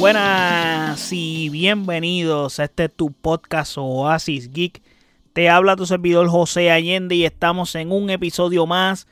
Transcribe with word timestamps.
Buenas 0.00 1.12
y 1.12 1.50
bienvenidos 1.50 2.58
a 2.58 2.64
este 2.64 2.88
tu 2.88 3.12
podcast 3.12 3.76
Oasis 3.76 4.50
Geek. 4.50 4.80
Te 5.34 5.50
habla 5.50 5.76
tu 5.76 5.84
servidor 5.84 6.26
José 6.26 6.70
Allende 6.70 7.16
y 7.16 7.26
estamos 7.26 7.74
en 7.74 7.92
un 7.92 8.08
episodio 8.08 8.66
más 8.66 9.06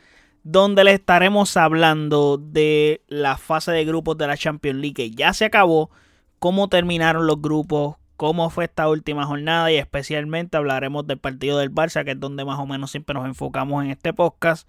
donde 0.44 0.84
le 0.84 0.94
estaremos 0.94 1.58
hablando 1.58 2.38
de 2.38 3.02
la 3.06 3.36
fase 3.36 3.70
de 3.70 3.84
grupos 3.84 4.16
de 4.16 4.28
la 4.28 4.38
Champions 4.38 4.80
League 4.80 4.94
que 4.94 5.10
ya 5.10 5.34
se 5.34 5.44
acabó, 5.44 5.90
cómo 6.38 6.68
terminaron 6.68 7.26
los 7.26 7.42
grupos, 7.42 7.96
cómo 8.16 8.48
fue 8.48 8.64
esta 8.64 8.88
última 8.88 9.26
jornada 9.26 9.70
y 9.70 9.76
especialmente 9.76 10.56
hablaremos 10.56 11.06
del 11.06 11.18
partido 11.18 11.58
del 11.58 11.70
Barça, 11.70 12.02
que 12.02 12.12
es 12.12 12.20
donde 12.20 12.46
más 12.46 12.58
o 12.58 12.66
menos 12.66 12.90
siempre 12.92 13.12
nos 13.12 13.26
enfocamos 13.26 13.84
en 13.84 13.90
este 13.90 14.14
podcast. 14.14 14.66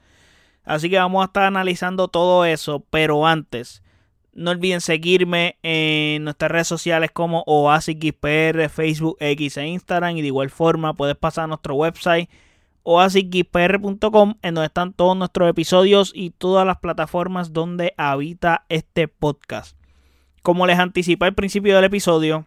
Así 0.65 0.89
que 0.89 0.97
vamos 0.97 1.21
a 1.21 1.27
estar 1.27 1.43
analizando 1.43 2.09
todo 2.09 2.43
eso, 2.43 2.83
pero 2.89 3.25
antes, 3.25 3.81
no 4.39 4.51
olviden 4.51 4.79
seguirme 4.79 5.57
en 5.63 6.23
nuestras 6.23 6.49
redes 6.49 6.67
sociales 6.67 7.11
como 7.11 7.43
OasisXPR, 7.45 8.69
Facebook, 8.69 9.17
X 9.19 9.57
e 9.57 9.67
Instagram 9.67 10.15
y 10.15 10.21
de 10.21 10.27
igual 10.27 10.49
forma 10.49 10.93
puedes 10.93 11.17
pasar 11.17 11.43
a 11.43 11.47
nuestro 11.47 11.75
website 11.75 12.29
oasisxpr.com 12.83 14.35
en 14.41 14.53
donde 14.53 14.67
están 14.67 14.93
todos 14.93 15.17
nuestros 15.17 15.49
episodios 15.49 16.13
y 16.15 16.29
todas 16.29 16.65
las 16.65 16.77
plataformas 16.77 17.51
donde 17.51 17.93
habita 17.97 18.65
este 18.69 19.09
podcast. 19.09 19.77
Como 20.41 20.65
les 20.65 20.79
anticipé 20.79 21.25
al 21.25 21.35
principio 21.35 21.75
del 21.75 21.83
episodio, 21.83 22.45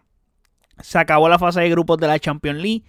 se 0.81 0.97
acabó 0.97 1.29
la 1.29 1.37
fase 1.37 1.61
de 1.61 1.69
grupos 1.69 1.99
de 1.99 2.07
la 2.07 2.17
Champions 2.17 2.59
League. 2.59 2.83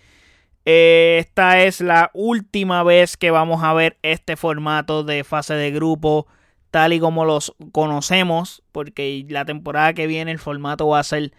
Eh, 0.64 1.18
esta 1.20 1.60
es 1.60 1.82
la 1.82 2.10
última 2.14 2.82
vez 2.82 3.18
que 3.18 3.30
vamos 3.30 3.62
a 3.62 3.74
ver 3.74 3.98
este 4.00 4.36
formato 4.36 5.04
de 5.04 5.24
fase 5.24 5.52
de 5.52 5.70
grupo 5.72 6.26
tal 6.74 6.92
y 6.92 6.98
como 6.98 7.24
los 7.24 7.54
conocemos, 7.70 8.64
porque 8.72 9.24
la 9.28 9.44
temporada 9.44 9.94
que 9.94 10.08
viene 10.08 10.32
el 10.32 10.40
formato 10.40 10.88
va 10.88 10.98
a 10.98 11.04
ser 11.04 11.32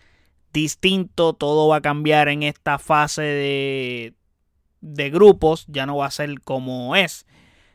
distinto, 0.53 1.33
todo 1.33 1.67
va 1.67 1.75
a 1.75 1.81
cambiar 1.81 2.29
en 2.29 2.41
esta 2.41 2.79
fase 2.79 3.21
de, 3.21 4.13
de 4.79 5.09
grupos, 5.09 5.65
ya 5.67 5.85
no 5.85 5.97
va 5.97 6.05
a 6.05 6.11
ser 6.11 6.39
como 6.39 6.95
es. 6.95 7.25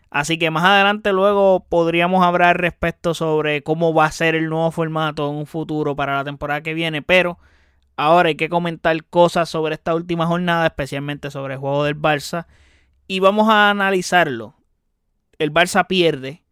Así 0.08 0.38
que 0.38 0.50
más 0.50 0.64
adelante 0.64 1.12
luego 1.12 1.66
podríamos 1.68 2.24
hablar 2.24 2.58
respecto 2.58 3.12
sobre 3.12 3.62
cómo 3.62 3.92
va 3.92 4.06
a 4.06 4.12
ser 4.12 4.34
el 4.34 4.48
nuevo 4.48 4.70
formato 4.70 5.28
en 5.28 5.36
un 5.36 5.46
futuro 5.46 5.94
para 5.94 6.16
la 6.16 6.24
temporada 6.24 6.62
que 6.62 6.72
viene, 6.72 7.02
pero 7.02 7.38
ahora 7.94 8.30
hay 8.30 8.36
que 8.36 8.48
comentar 8.48 9.04
cosas 9.04 9.50
sobre 9.50 9.74
esta 9.74 9.94
última 9.94 10.24
jornada, 10.24 10.64
especialmente 10.66 11.30
sobre 11.30 11.56
el 11.56 11.60
juego 11.60 11.84
del 11.84 12.00
Barça, 12.00 12.46
y 13.06 13.20
vamos 13.20 13.50
a 13.50 13.68
analizarlo. 13.68 14.54
El 15.38 15.52
Barça 15.52 15.86
pierde. 15.86 16.42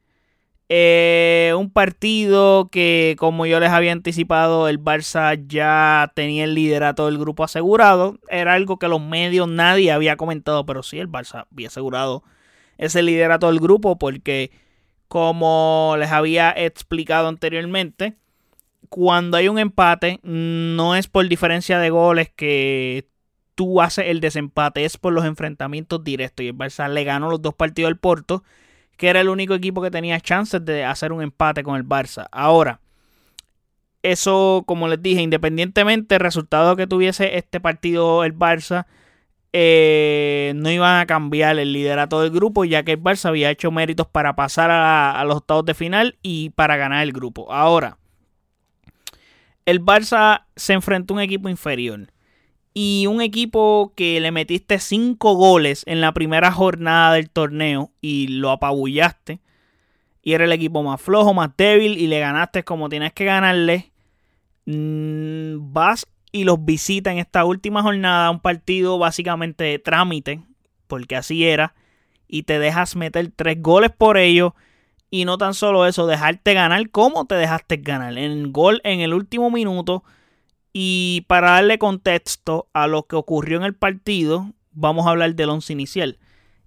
Eh, 0.70 1.54
un 1.56 1.70
partido 1.70 2.68
que, 2.70 3.16
como 3.18 3.46
yo 3.46 3.58
les 3.58 3.70
había 3.70 3.92
anticipado, 3.92 4.68
el 4.68 4.78
Barça 4.82 5.42
ya 5.46 6.12
tenía 6.14 6.44
el 6.44 6.54
liderato 6.54 7.06
del 7.06 7.18
grupo 7.18 7.44
asegurado. 7.44 8.18
Era 8.28 8.54
algo 8.54 8.78
que 8.78 8.88
los 8.88 9.00
medios 9.00 9.48
nadie 9.48 9.92
había 9.92 10.16
comentado, 10.16 10.66
pero 10.66 10.82
sí, 10.82 10.98
el 10.98 11.08
Barça 11.08 11.46
había 11.50 11.68
asegurado 11.68 12.22
ese 12.76 13.02
liderato 13.02 13.48
del 13.48 13.60
grupo 13.60 13.98
porque, 13.98 14.50
como 15.08 15.96
les 15.98 16.12
había 16.12 16.50
explicado 16.50 17.28
anteriormente, 17.28 18.16
cuando 18.90 19.36
hay 19.36 19.48
un 19.48 19.58
empate, 19.58 20.20
no 20.22 20.96
es 20.96 21.08
por 21.08 21.28
diferencia 21.28 21.78
de 21.78 21.90
goles 21.90 22.30
que 22.34 23.08
tú 23.54 23.80
haces 23.80 24.06
el 24.08 24.20
desempate, 24.20 24.84
es 24.84 24.98
por 24.98 25.12
los 25.12 25.24
enfrentamientos 25.24 26.04
directos. 26.04 26.44
Y 26.44 26.48
el 26.48 26.56
Barça 26.56 26.88
le 26.88 27.04
ganó 27.04 27.30
los 27.30 27.42
dos 27.42 27.54
partidos 27.54 27.88
al 27.88 27.98
Porto, 27.98 28.44
que 28.98 29.08
era 29.08 29.22
el 29.22 29.30
único 29.30 29.54
equipo 29.54 29.80
que 29.80 29.90
tenía 29.90 30.20
chances 30.20 30.62
de 30.62 30.84
hacer 30.84 31.12
un 31.12 31.22
empate 31.22 31.62
con 31.62 31.76
el 31.76 31.84
Barça. 31.84 32.26
Ahora, 32.32 32.80
eso, 34.02 34.64
como 34.66 34.88
les 34.88 35.00
dije, 35.00 35.22
independientemente 35.22 36.16
del 36.16 36.20
resultado 36.20 36.76
que 36.76 36.86
tuviese 36.86 37.38
este 37.38 37.60
partido 37.60 38.24
el 38.24 38.36
Barça, 38.36 38.86
eh, 39.52 40.52
no 40.56 40.70
iban 40.70 41.00
a 41.00 41.06
cambiar 41.06 41.58
el 41.58 41.72
liderato 41.72 42.20
del 42.20 42.30
grupo, 42.32 42.64
ya 42.64 42.82
que 42.82 42.92
el 42.92 43.02
Barça 43.02 43.26
había 43.26 43.50
hecho 43.50 43.70
méritos 43.70 44.08
para 44.08 44.34
pasar 44.34 44.70
a, 44.70 45.24
los 45.24 45.36
octavos 45.36 45.64
de 45.64 45.74
final 45.74 46.18
y 46.20 46.50
para 46.50 46.76
ganar 46.76 47.04
el 47.04 47.12
grupo. 47.12 47.52
Ahora, 47.52 47.98
el 49.64 49.80
Barça 49.80 50.46
se 50.56 50.72
enfrentó 50.72 51.14
a 51.14 51.18
un 51.18 51.22
equipo 51.22 51.48
inferior 51.48 52.08
y 52.80 53.08
un 53.08 53.20
equipo 53.20 53.92
que 53.96 54.20
le 54.20 54.30
metiste 54.30 54.78
5 54.78 55.34
goles 55.34 55.82
en 55.88 56.00
la 56.00 56.12
primera 56.12 56.52
jornada 56.52 57.14
del 57.14 57.28
torneo 57.28 57.90
y 58.00 58.28
lo 58.28 58.52
apabullaste. 58.52 59.40
Y 60.22 60.34
era 60.34 60.44
el 60.44 60.52
equipo 60.52 60.84
más 60.84 61.02
flojo, 61.02 61.34
más 61.34 61.50
débil 61.56 61.98
y 61.98 62.06
le 62.06 62.20
ganaste 62.20 62.62
como 62.62 62.88
tienes 62.88 63.12
que 63.14 63.24
ganarle. 63.24 63.90
Mm, 64.66 65.72
vas 65.72 66.06
y 66.30 66.44
los 66.44 66.64
visita 66.64 67.10
en 67.10 67.18
esta 67.18 67.44
última 67.44 67.82
jornada, 67.82 68.30
un 68.30 68.38
partido 68.38 68.96
básicamente 68.96 69.64
de 69.64 69.80
trámite, 69.80 70.44
porque 70.86 71.16
así 71.16 71.44
era, 71.44 71.74
y 72.28 72.44
te 72.44 72.60
dejas 72.60 72.94
meter 72.94 73.32
tres 73.34 73.60
goles 73.60 73.90
por 73.90 74.18
ello, 74.18 74.54
y 75.10 75.24
no 75.24 75.36
tan 75.36 75.54
solo 75.54 75.84
eso, 75.84 76.06
dejarte 76.06 76.54
ganar 76.54 76.90
como 76.90 77.24
te 77.24 77.34
dejaste 77.34 77.78
ganar, 77.78 78.16
en 78.16 78.52
gol 78.52 78.80
en 78.84 79.00
el 79.00 79.14
último 79.14 79.50
minuto, 79.50 80.04
y 80.72 81.24
para 81.28 81.52
darle 81.52 81.78
contexto 81.78 82.68
a 82.72 82.86
lo 82.86 83.04
que 83.04 83.16
ocurrió 83.16 83.56
en 83.58 83.64
el 83.64 83.74
partido, 83.74 84.52
vamos 84.72 85.06
a 85.06 85.10
hablar 85.10 85.34
del 85.34 85.50
once 85.50 85.72
inicial. 85.72 86.18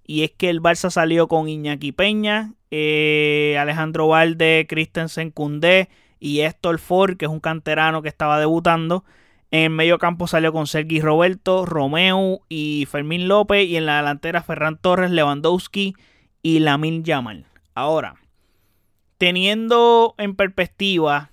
Y 0.04 0.24
es 0.24 0.32
que 0.32 0.50
el 0.50 0.60
Barça 0.60 0.90
salió 0.90 1.28
con 1.28 1.48
Iñaki 1.48 1.92
Peña, 1.92 2.54
eh, 2.70 3.56
Alejandro 3.58 4.08
Valde, 4.08 4.66
Christensen 4.68 5.30
Cundé 5.30 5.88
y 6.18 6.40
Héctor 6.40 6.78
Ford, 6.78 7.16
que 7.16 7.26
es 7.26 7.30
un 7.30 7.40
canterano 7.40 8.02
que 8.02 8.08
estaba 8.08 8.38
debutando. 8.38 9.04
En 9.50 9.64
el 9.64 9.70
medio 9.70 9.98
campo 9.98 10.26
salió 10.26 10.52
con 10.52 10.66
Sergi 10.66 11.00
Roberto, 11.00 11.66
Romeo 11.66 12.40
y 12.48 12.86
Fermín 12.90 13.28
López. 13.28 13.66
Y 13.68 13.76
en 13.76 13.86
la 13.86 13.98
delantera 13.98 14.42
Ferran 14.42 14.78
Torres, 14.78 15.10
Lewandowski 15.10 15.94
y 16.42 16.58
Lamin 16.60 17.04
Yamal. 17.04 17.46
Ahora, 17.74 18.16
teniendo 19.18 20.14
en 20.18 20.34
perspectiva 20.34 21.30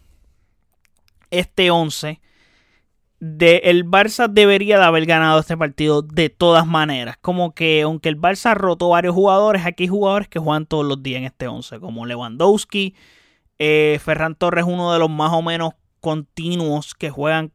este 1.32 1.72
11, 1.72 2.20
de, 3.20 3.58
el 3.66 3.86
Barça 3.86 4.30
debería 4.30 4.78
de 4.78 4.86
haber 4.86 5.06
ganado 5.06 5.40
este 5.40 5.58
partido 5.58 6.02
de 6.02 6.30
todas 6.30 6.66
maneras. 6.66 7.18
Como 7.22 7.54
que 7.54 7.82
aunque 7.82 8.10
el 8.10 8.18
Barça 8.20 8.56
rotó 8.56 8.90
varios 8.90 9.14
jugadores, 9.14 9.66
aquí 9.66 9.84
hay 9.84 9.90
jugadores 9.90 10.28
que 10.28 10.40
juegan 10.40 10.66
todos 10.66 10.86
los 10.86 11.04
días 11.04 11.20
en 11.20 11.26
este 11.26 11.48
11, 11.48 11.80
como 11.80 12.06
Lewandowski. 12.06 12.96
Eh, 13.58 14.00
Ferran 14.02 14.36
Torres, 14.36 14.66
uno 14.66 14.94
de 14.94 15.00
los 15.00 15.10
más 15.10 15.34
o 15.34 15.42
menos 15.42 15.74
continuos 16.00 16.96
que 16.96 17.10
juegan 17.10 17.52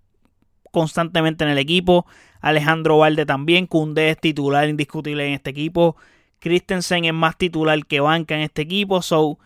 constantemente 0.70 1.44
en 1.44 1.50
el 1.50 1.58
equipo. 1.58 2.06
Alejandro 2.40 2.98
Valde 2.98 3.24
también. 3.24 3.66
Cundé 3.66 4.10
es 4.10 4.18
titular 4.18 4.68
indiscutible 4.68 5.26
en 5.26 5.32
este 5.32 5.50
equipo. 5.50 5.96
Christensen 6.40 7.06
es 7.06 7.14
más 7.14 7.38
titular 7.38 7.86
que 7.86 8.00
banca 8.00 8.34
en 8.34 8.42
este 8.42 8.62
equipo. 8.62 9.00
So, 9.00 9.38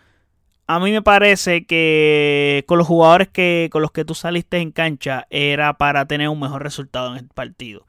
a 0.69 0.79
mí 0.81 0.93
me 0.93 1.03
parece 1.03 1.67
que 1.67 2.65
con 2.69 2.79
los 2.79 2.87
jugadores 2.87 3.29
que, 3.29 3.69
con 3.73 3.83
los 3.83 3.91
que 3.91 4.05
tú 4.05 4.15
saliste 4.15 4.59
en 4.59 4.71
cancha 4.71 5.27
era 5.31 5.79
para 5.79 6.07
tener 6.07 6.29
un 6.29 6.41
mejor 6.41 6.63
resultado 6.63 7.13
en 7.13 7.19
el 7.19 7.29
partido. 7.29 7.87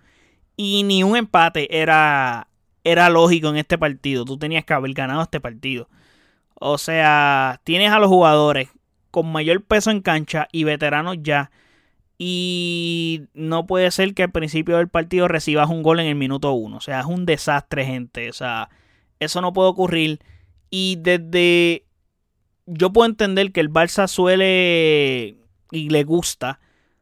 Y 0.57 0.83
ni 0.83 1.03
un 1.03 1.15
empate 1.15 1.79
era, 1.81 2.47
era 2.83 3.09
lógico 3.09 3.49
en 3.49 3.57
este 3.57 3.77
partido. 3.77 4.25
Tú 4.25 4.37
tenías 4.37 4.65
que 4.65 4.73
haber 4.73 4.93
ganado 4.93 5.21
este 5.21 5.39
partido. 5.39 5.89
O 6.55 6.77
sea, 6.77 7.61
tienes 7.63 7.91
a 7.91 7.99
los 7.99 8.09
jugadores 8.09 8.69
con 9.11 9.31
mayor 9.31 9.63
peso 9.63 9.91
en 9.91 10.01
cancha 10.01 10.47
y 10.51 10.63
veteranos 10.63 11.17
ya 11.21 11.51
y 12.21 13.27
no 13.33 13.65
puede 13.65 13.89
ser 13.91 14.13
que 14.13 14.23
al 14.23 14.31
principio 14.31 14.75
del 14.77 14.89
partido 14.89 15.29
recibas 15.29 15.69
un 15.69 15.81
gol 15.81 16.01
en 16.01 16.07
el 16.07 16.15
minuto 16.15 16.51
uno. 16.51 16.77
O 16.77 16.81
sea, 16.81 16.99
es 16.99 17.05
un 17.05 17.25
desastre, 17.25 17.85
gente. 17.85 18.29
O 18.29 18.33
sea, 18.33 18.69
eso 19.21 19.39
no 19.41 19.53
puede 19.53 19.69
ocurrir. 19.69 20.19
Y 20.69 20.97
desde. 20.97 21.85
Yo 22.71 22.93
puedo 22.93 23.09
entender 23.09 23.51
que 23.51 23.61
el 23.61 23.71
Barça 23.71 24.07
suele 24.07 25.37
y 25.71 25.89
le 25.89 26.03
gusta 26.03 26.59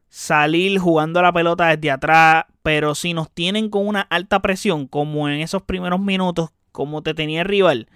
salir 0.08 0.78
jugando 0.78 1.20
la 1.20 1.30
pelota 1.30 1.66
desde 1.66 1.90
atrás. 1.90 2.46
Pero 2.62 2.94
si 2.94 3.12
nos 3.12 3.30
tienen 3.30 3.68
con 3.68 3.86
una 3.86 4.00
alta 4.00 4.40
presión, 4.40 4.86
como 4.86 5.28
en 5.28 5.40
esos 5.40 5.62
primeros 5.62 6.00
minutos, 6.00 6.50
como 6.72 7.02
te 7.02 7.12
tenía 7.12 7.42
el 7.42 7.48
rival, 7.48 7.88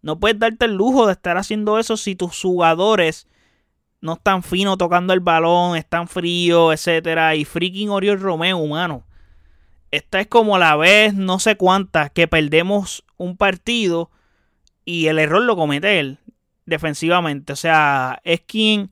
no 0.00 0.20
puedes 0.20 0.38
darte 0.38 0.66
el 0.66 0.74
lujo 0.74 1.06
de 1.06 1.12
estar 1.12 1.36
haciendo 1.36 1.80
eso 1.80 1.96
si 1.96 2.14
tus 2.14 2.40
jugadores 2.40 3.26
no 4.00 4.12
están 4.12 4.44
finos 4.44 4.78
tocando 4.78 5.12
el 5.12 5.18
balón, 5.20 5.76
están 5.76 6.06
fríos, 6.06 6.72
etcétera. 6.72 7.34
Y 7.34 7.44
freaking 7.44 7.90
Oriol 7.90 8.20
Romeo, 8.20 8.58
humano. 8.58 9.04
Esta 9.90 10.20
es 10.20 10.28
como 10.28 10.56
la 10.56 10.76
vez, 10.76 11.14
no 11.14 11.40
sé 11.40 11.56
cuántas, 11.56 12.12
que 12.12 12.28
perdemos 12.28 13.04
un 13.16 13.36
partido 13.36 14.12
y 14.84 15.06
el 15.06 15.18
error 15.18 15.42
lo 15.42 15.56
comete 15.56 15.98
él 15.98 16.18
defensivamente. 16.68 17.52
O 17.52 17.56
sea, 17.56 18.20
es 18.24 18.40
quien. 18.40 18.90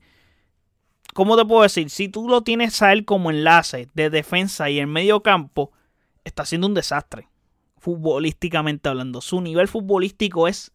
¿Cómo 1.13 1.37
te 1.37 1.45
puedo 1.45 1.63
decir? 1.63 1.89
Si 1.89 2.09
tú 2.09 2.27
lo 2.27 2.41
tienes 2.41 2.81
a 2.81 2.93
él 2.93 3.05
como 3.05 3.31
enlace 3.31 3.87
de 3.93 4.09
defensa 4.09 4.69
y 4.69 4.79
en 4.79 4.89
medio 4.89 5.23
campo, 5.23 5.71
está 6.23 6.45
siendo 6.45 6.67
un 6.67 6.73
desastre. 6.73 7.27
Futbolísticamente 7.79 8.89
hablando. 8.89 9.21
Su 9.21 9.41
nivel 9.41 9.67
futbolístico 9.67 10.47
es 10.47 10.73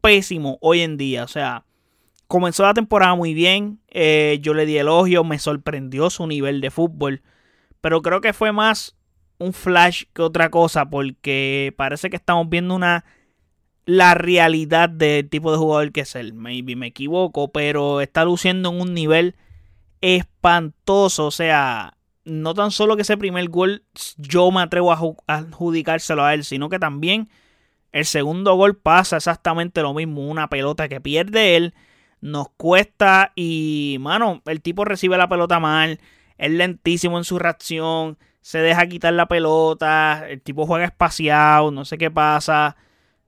pésimo 0.00 0.58
hoy 0.60 0.80
en 0.80 0.96
día. 0.96 1.24
O 1.24 1.28
sea, 1.28 1.64
comenzó 2.26 2.64
la 2.64 2.74
temporada 2.74 3.14
muy 3.14 3.34
bien. 3.34 3.80
Eh, 3.88 4.38
yo 4.42 4.54
le 4.54 4.66
di 4.66 4.76
elogio, 4.76 5.24
me 5.24 5.38
sorprendió 5.38 6.10
su 6.10 6.26
nivel 6.26 6.60
de 6.60 6.70
fútbol. 6.70 7.22
Pero 7.80 8.02
creo 8.02 8.20
que 8.20 8.32
fue 8.32 8.52
más 8.52 8.96
un 9.38 9.52
flash 9.52 10.04
que 10.12 10.22
otra 10.22 10.50
cosa. 10.50 10.88
Porque 10.88 11.74
parece 11.76 12.10
que 12.10 12.16
estamos 12.16 12.48
viendo 12.48 12.74
una. 12.74 13.04
La 13.88 14.12
realidad 14.12 14.90
del 14.90 15.30
tipo 15.30 15.50
de 15.50 15.56
jugador 15.56 15.92
que 15.92 16.02
es 16.02 16.14
él. 16.14 16.34
Maybe 16.34 16.76
me 16.76 16.88
equivoco. 16.88 17.52
Pero 17.52 18.02
está 18.02 18.22
luciendo 18.26 18.68
en 18.68 18.82
un 18.82 18.92
nivel 18.92 19.34
espantoso. 20.02 21.24
O 21.24 21.30
sea, 21.30 21.96
no 22.26 22.52
tan 22.52 22.70
solo 22.70 22.96
que 22.96 23.02
ese 23.02 23.16
primer 23.16 23.48
gol 23.48 23.84
yo 24.18 24.50
me 24.50 24.60
atrevo 24.60 24.92
a 24.92 25.00
adjudicárselo 25.26 26.22
a 26.22 26.34
él, 26.34 26.44
sino 26.44 26.68
que 26.68 26.78
también 26.78 27.30
el 27.92 28.04
segundo 28.04 28.54
gol 28.56 28.76
pasa 28.76 29.16
exactamente 29.16 29.80
lo 29.80 29.94
mismo. 29.94 30.28
Una 30.28 30.50
pelota 30.50 30.90
que 30.90 31.00
pierde 31.00 31.56
él, 31.56 31.74
nos 32.20 32.50
cuesta 32.50 33.32
y, 33.36 33.96
mano, 34.00 34.42
el 34.44 34.60
tipo 34.60 34.84
recibe 34.84 35.16
la 35.16 35.30
pelota 35.30 35.60
mal, 35.60 35.98
es 36.36 36.50
lentísimo 36.50 37.16
en 37.16 37.24
su 37.24 37.38
reacción, 37.38 38.18
se 38.42 38.58
deja 38.58 38.86
quitar 38.86 39.14
la 39.14 39.28
pelota, 39.28 40.26
el 40.28 40.42
tipo 40.42 40.66
juega 40.66 40.84
espaciado, 40.84 41.70
no 41.70 41.86
sé 41.86 41.96
qué 41.96 42.10
pasa. 42.10 42.76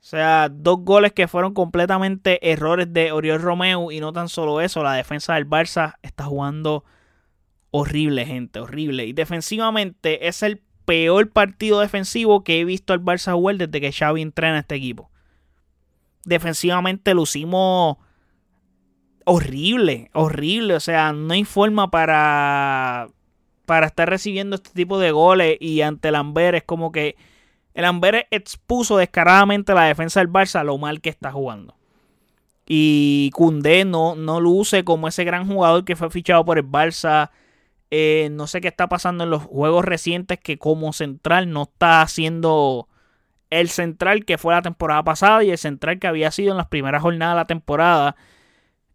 O 0.00 0.02
sea, 0.02 0.48
dos 0.48 0.78
goles 0.80 1.12
que 1.12 1.28
fueron 1.28 1.52
completamente 1.52 2.50
errores 2.50 2.90
de 2.90 3.12
Oriol 3.12 3.42
Romeo 3.42 3.92
y 3.92 4.00
no 4.00 4.14
tan 4.14 4.30
solo 4.30 4.62
eso, 4.62 4.82
la 4.82 4.94
defensa 4.94 5.34
del 5.34 5.46
Barça 5.46 5.96
está 6.02 6.24
jugando 6.24 6.84
horrible, 7.70 8.24
gente, 8.24 8.60
horrible. 8.60 9.04
Y 9.04 9.12
defensivamente 9.12 10.26
es 10.26 10.42
el 10.42 10.62
peor 10.86 11.30
partido 11.30 11.80
defensivo 11.80 12.42
que 12.44 12.60
he 12.60 12.64
visto 12.64 12.94
al 12.94 13.04
Barça 13.04 13.34
jugar 13.34 13.56
desde 13.56 13.80
que 13.80 13.92
Xavi 13.92 14.22
entrena 14.22 14.60
este 14.60 14.74
equipo. 14.74 15.10
Defensivamente 16.24 17.12
lucimos 17.12 17.98
horrible, 19.24 20.10
horrible. 20.14 20.74
O 20.74 20.80
sea, 20.80 21.12
no 21.12 21.34
hay 21.34 21.44
forma 21.44 21.90
para, 21.90 23.08
para 23.66 23.86
estar 23.86 24.08
recibiendo 24.08 24.56
este 24.56 24.70
tipo 24.70 24.98
de 24.98 25.10
goles. 25.10 25.58
Y 25.60 25.82
ante 25.82 26.08
el 26.08 26.16
Amber 26.16 26.54
es 26.54 26.64
como 26.64 26.90
que 26.90 27.16
el 27.74 27.84
Amber 27.84 28.26
expuso 28.30 28.96
descaradamente 28.96 29.74
la 29.74 29.84
defensa 29.84 30.20
del 30.20 30.28
Barça 30.28 30.64
lo 30.64 30.78
mal 30.78 31.00
que 31.00 31.10
está 31.10 31.32
jugando. 31.32 31.76
Y 32.66 33.30
Cundé 33.34 33.84
no, 33.84 34.14
no 34.14 34.40
luce 34.40 34.84
como 34.84 35.08
ese 35.08 35.24
gran 35.24 35.46
jugador 35.46 35.84
que 35.84 35.96
fue 35.96 36.10
fichado 36.10 36.44
por 36.44 36.58
el 36.58 36.66
Barça. 36.66 37.30
Eh, 37.90 38.28
no 38.32 38.46
sé 38.46 38.60
qué 38.60 38.68
está 38.68 38.88
pasando 38.88 39.24
en 39.24 39.30
los 39.30 39.42
juegos 39.42 39.84
recientes 39.84 40.38
que 40.38 40.58
como 40.58 40.92
central 40.92 41.50
no 41.50 41.64
está 41.64 42.02
haciendo 42.02 42.88
el 43.50 43.68
central 43.68 44.24
que 44.24 44.38
fue 44.38 44.54
la 44.54 44.62
temporada 44.62 45.02
pasada 45.02 45.42
y 45.42 45.50
el 45.50 45.58
central 45.58 45.98
que 45.98 46.06
había 46.06 46.30
sido 46.30 46.52
en 46.52 46.58
las 46.58 46.68
primeras 46.68 47.02
jornadas 47.02 47.34
de 47.34 47.40
la 47.40 47.46
temporada. 47.46 48.16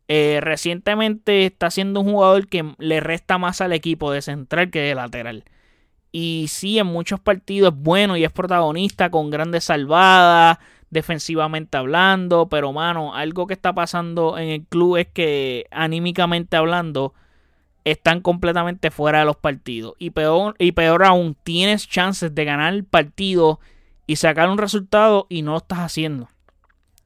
Eh, 0.07 0.39
recientemente 0.41 1.45
está 1.45 1.71
siendo 1.71 1.99
un 1.99 2.11
jugador 2.11 2.47
que 2.47 2.75
le 2.77 2.99
resta 2.99 3.37
más 3.37 3.59
al 3.59 3.73
equipo 3.73 4.11
de 4.11 4.21
central 4.21 4.69
que 4.71 4.79
de 4.79 4.95
lateral. 4.95 5.43
Y 6.17 6.47
sí, 6.47 6.79
en 6.79 6.87
muchos 6.87 7.19
partidos 7.19 7.73
es 7.73 7.77
bueno 7.77 8.15
y 8.15 8.23
es 8.23 8.31
protagonista 8.31 9.09
con 9.11 9.29
grandes 9.29 9.65
salvadas, 9.65 10.59
defensivamente 10.89 11.75
hablando. 11.75 12.47
Pero, 12.47 12.71
mano, 12.71 13.13
algo 13.13 13.47
que 13.47 13.53
está 13.53 13.75
pasando 13.75 14.37
en 14.37 14.47
el 14.47 14.63
club 14.63 14.95
es 14.95 15.07
que 15.07 15.65
anímicamente 15.71 16.55
hablando 16.55 17.13
están 17.83 18.21
completamente 18.21 18.91
fuera 18.91 19.19
de 19.19 19.25
los 19.25 19.35
partidos. 19.35 19.95
Y 19.99 20.11
peor, 20.11 20.55
y 20.57 20.71
peor 20.71 21.03
aún, 21.03 21.35
tienes 21.43 21.85
chances 21.85 22.33
de 22.33 22.45
ganar 22.45 22.73
el 22.73 22.85
partido 22.85 23.59
y 24.07 24.15
sacar 24.15 24.47
un 24.47 24.57
resultado 24.57 25.27
y 25.27 25.41
no 25.41 25.51
lo 25.51 25.57
estás 25.57 25.79
haciendo. 25.79 26.29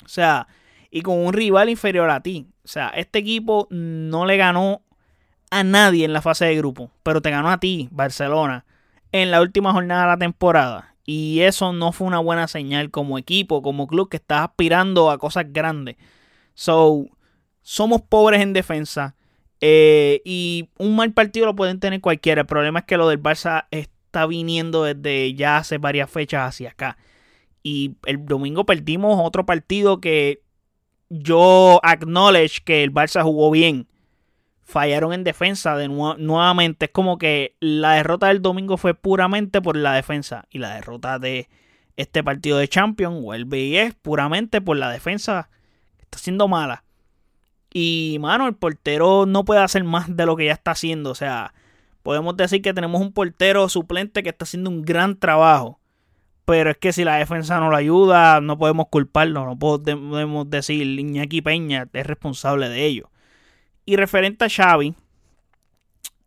O 0.06 0.08
sea, 0.08 0.48
y 0.92 1.02
con 1.02 1.18
un 1.18 1.34
rival 1.34 1.70
inferior 1.70 2.12
a 2.12 2.22
ti. 2.22 2.46
O 2.64 2.68
sea, 2.68 2.90
este 2.90 3.18
equipo 3.18 3.68
no 3.72 4.28
le 4.28 4.38
ganó 4.38 4.84
a 5.50 5.64
nadie 5.64 6.06
en 6.06 6.14
la 6.14 6.22
fase 6.22 6.46
de 6.46 6.58
grupo, 6.58 6.92
pero 7.02 7.24
te 7.24 7.32
ganó 7.32 7.50
a 7.50 7.60
ti, 7.60 7.90
Barcelona, 7.90 8.66
en 9.12 9.32
la 9.32 9.42
última 9.42 9.74
jornada 9.74 10.02
de 10.02 10.08
la 10.08 10.18
temporada. 10.18 10.96
Y 11.06 11.42
eso 11.42 11.74
no 11.74 11.92
fue 11.92 12.08
una 12.08 12.20
buena 12.20 12.48
señal 12.48 12.92
como 12.92 13.18
equipo, 13.18 13.62
como 13.62 13.88
club 13.88 14.10
que 14.10 14.18
está 14.18 14.44
aspirando 14.44 15.10
a 15.10 15.18
cosas 15.18 15.46
grandes. 15.52 15.96
So, 16.54 17.08
somos 17.62 18.02
pobres 18.02 18.42
en 18.42 18.54
defensa 18.54 19.16
eh, 19.62 20.22
y 20.24 20.70
un 20.78 20.96
mal 20.96 21.12
partido 21.14 21.46
lo 21.48 21.56
pueden 21.56 21.80
tener 21.80 22.02
cualquiera. 22.02 22.42
El 22.42 22.48
problema 22.48 22.80
es 22.80 22.86
que 22.86 22.98
lo 22.98 23.10
del 23.10 23.22
Barça 23.22 23.66
está 23.72 24.26
viniendo 24.26 24.84
desde 24.84 25.34
ya 25.34 25.58
hace 25.58 25.78
varias 25.78 26.10
fechas 26.10 26.48
hacia 26.48 26.70
acá. 26.70 26.98
Y 27.64 27.96
el 28.06 28.26
domingo 28.26 28.66
perdimos 28.66 29.20
otro 29.22 29.46
partido 29.46 30.00
que 30.00 30.42
yo 31.10 31.80
acknowledge 31.84 32.62
que 32.64 32.84
el 32.84 32.94
Barça 32.94 33.24
jugó 33.24 33.52
bien. 33.52 33.88
Fallaron 34.70 35.14
en 35.14 35.24
defensa 35.24 35.76
de 35.76 35.88
nuevamente. 35.88 36.86
Es 36.86 36.92
como 36.92 37.18
que 37.18 37.56
la 37.60 37.94
derrota 37.94 38.28
del 38.28 38.44
domingo 38.44 38.78
fue 38.78 38.94
puramente 38.94 39.64
por 39.64 39.76
la 39.76 39.94
defensa. 39.94 40.46
Y 40.52 40.60
la 40.60 40.76
derrota 40.76 41.18
de 41.18 41.50
este 41.96 42.24
partido 42.24 42.60
de 42.60 42.68
Champions 42.68 43.20
vuelve 43.20 43.62
y 43.62 43.78
es 43.78 43.96
puramente 43.96 44.62
por 44.62 44.78
la 44.78 44.92
defensa. 44.92 45.50
Está 45.98 46.20
siendo 46.20 46.48
mala. 46.48 46.84
Y, 47.74 48.18
mano, 48.20 48.48
el 48.48 48.54
portero 48.54 49.26
no 49.26 49.44
puede 49.44 49.62
hacer 49.62 49.84
más 49.84 50.16
de 50.16 50.28
lo 50.28 50.36
que 50.36 50.46
ya 50.46 50.54
está 50.54 50.70
haciendo. 50.70 51.10
O 51.10 51.16
sea, 51.16 51.56
podemos 52.04 52.38
decir 52.38 52.62
que 52.62 52.72
tenemos 52.72 53.02
un 53.02 53.12
portero 53.12 53.70
suplente 53.70 54.22
que 54.22 54.30
está 54.30 54.44
haciendo 54.44 54.70
un 54.70 54.84
gran 54.84 55.18
trabajo. 55.18 55.80
Pero 56.46 56.70
es 56.70 56.78
que 56.78 56.94
si 56.94 57.04
la 57.04 57.16
defensa 57.16 57.60
no 57.60 57.72
lo 57.72 57.76
ayuda, 57.76 58.40
no 58.40 58.60
podemos 58.60 58.86
culparlo. 58.92 59.46
No 59.48 59.58
podemos 59.58 60.48
decir 60.48 60.86
Iñaki 61.00 61.42
Peña 61.42 61.88
es 61.92 62.06
responsable 62.06 62.70
de 62.70 62.86
ello. 62.86 63.10
Y 63.90 63.96
referente 63.96 64.46
a 64.46 64.50
Xavi, 64.50 64.94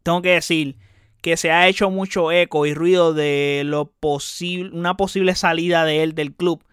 tengo 0.03 0.21
que 0.21 0.31
decir 0.31 0.75
que 1.21 1.37
se 1.37 1.53
ha 1.53 1.69
hecho 1.69 1.91
mucho 1.91 2.33
eco 2.33 2.67
y 2.67 2.75
ruido 2.75 3.15
de 3.15 3.63
lo 3.65 3.85
posible, 3.85 4.77
una 4.77 4.97
posible 4.97 5.37
salida 5.37 5.85
de 5.85 6.03
él 6.03 6.17
del 6.17 6.35
club 6.35 6.65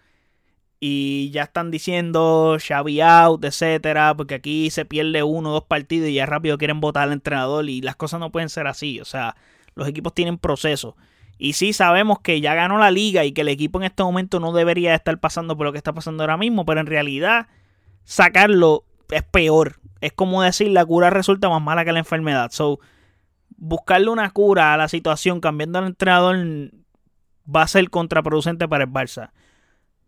y 0.80 1.30
ya 1.30 1.44
están 1.44 1.70
diciendo 1.70 2.56
Xavi 2.58 3.02
out, 3.02 3.44
etcétera, 3.44 4.16
porque 4.16 4.34
aquí 4.34 4.68
se 4.70 4.84
pierde 4.84 5.22
uno 5.22 5.50
o 5.50 5.52
dos 5.52 5.64
partidos 5.66 6.08
y 6.08 6.14
ya 6.14 6.26
rápido 6.26 6.58
quieren 6.58 6.80
votar 6.80 7.04
al 7.04 7.12
entrenador 7.12 7.68
y 7.68 7.82
las 7.82 7.94
cosas 7.94 8.18
no 8.18 8.32
pueden 8.32 8.48
ser 8.48 8.66
así, 8.66 9.00
o 9.00 9.04
sea, 9.04 9.36
los 9.76 9.86
equipos 9.86 10.12
tienen 10.12 10.38
proceso. 10.38 10.96
Y 11.38 11.52
sí 11.52 11.72
sabemos 11.72 12.18
que 12.18 12.40
ya 12.40 12.56
ganó 12.56 12.78
la 12.78 12.90
liga 12.90 13.24
y 13.24 13.30
que 13.30 13.42
el 13.42 13.48
equipo 13.48 13.78
en 13.78 13.84
este 13.84 14.02
momento 14.02 14.40
no 14.40 14.52
debería 14.52 14.96
estar 14.96 15.20
pasando 15.20 15.56
por 15.56 15.66
lo 15.66 15.72
que 15.72 15.78
está 15.78 15.92
pasando 15.92 16.24
ahora 16.24 16.36
mismo, 16.36 16.66
pero 16.66 16.80
en 16.80 16.86
realidad 16.86 17.46
sacarlo 18.02 18.86
es 19.10 19.22
peor. 19.22 19.80
Es 20.00 20.12
como 20.12 20.42
decir, 20.42 20.68
la 20.68 20.84
cura 20.84 21.10
resulta 21.10 21.48
más 21.48 21.62
mala 21.62 21.84
que 21.84 21.92
la 21.92 21.98
enfermedad. 21.98 22.50
So, 22.52 22.80
buscarle 23.56 24.10
una 24.10 24.30
cura 24.30 24.74
a 24.74 24.76
la 24.76 24.88
situación 24.88 25.40
cambiando 25.40 25.78
al 25.78 25.86
entrenador 25.86 26.36
va 27.54 27.62
a 27.62 27.68
ser 27.68 27.90
contraproducente 27.90 28.68
para 28.68 28.84
el 28.84 28.90
Barça. 28.90 29.30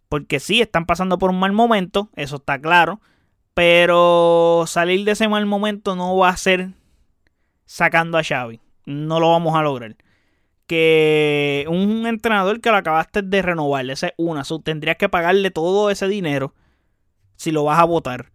Porque 0.08 0.40
sí, 0.40 0.60
están 0.60 0.86
pasando 0.86 1.18
por 1.18 1.30
un 1.30 1.38
mal 1.38 1.52
momento, 1.52 2.10
eso 2.16 2.36
está 2.36 2.60
claro. 2.60 3.00
Pero 3.54 4.64
salir 4.66 5.04
de 5.04 5.12
ese 5.12 5.28
mal 5.28 5.46
momento 5.46 5.94
no 5.94 6.16
va 6.16 6.30
a 6.30 6.36
ser 6.36 6.70
sacando 7.66 8.18
a 8.18 8.22
Xavi. 8.22 8.60
No 8.86 9.20
lo 9.20 9.30
vamos 9.30 9.54
a 9.54 9.62
lograr. 9.62 9.96
Que 10.66 11.66
un 11.68 12.06
entrenador 12.06 12.60
que 12.60 12.70
lo 12.70 12.76
acabaste 12.76 13.20
de 13.22 13.42
renovar, 13.42 13.88
esa 13.90 14.08
es 14.08 14.14
una. 14.16 14.42
tendrías 14.62 14.96
que 14.96 15.08
pagarle 15.08 15.50
todo 15.50 15.90
ese 15.90 16.08
dinero 16.08 16.54
si 17.36 17.50
lo 17.50 17.64
vas 17.64 17.78
a 17.78 17.84
votar. 17.84 18.32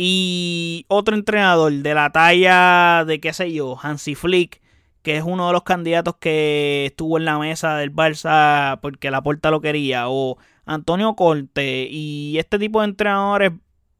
Y 0.00 0.86
otro 0.86 1.16
entrenador 1.16 1.72
de 1.72 1.92
la 1.92 2.10
talla 2.10 3.04
de, 3.04 3.20
qué 3.20 3.32
sé 3.32 3.52
yo, 3.52 3.76
Hansi 3.82 4.14
Flick, 4.14 4.62
que 5.02 5.16
es 5.16 5.24
uno 5.24 5.48
de 5.48 5.52
los 5.52 5.64
candidatos 5.64 6.14
que 6.20 6.86
estuvo 6.86 7.18
en 7.18 7.24
la 7.24 7.36
mesa 7.36 7.76
del 7.76 7.92
Barça 7.92 8.78
porque 8.80 9.10
la 9.10 9.22
puerta 9.22 9.50
lo 9.50 9.60
quería. 9.60 10.08
O 10.08 10.38
Antonio 10.66 11.16
Corte 11.16 11.88
y 11.90 12.38
este 12.38 12.60
tipo 12.60 12.80
de 12.80 12.86
entrenadores 12.86 13.50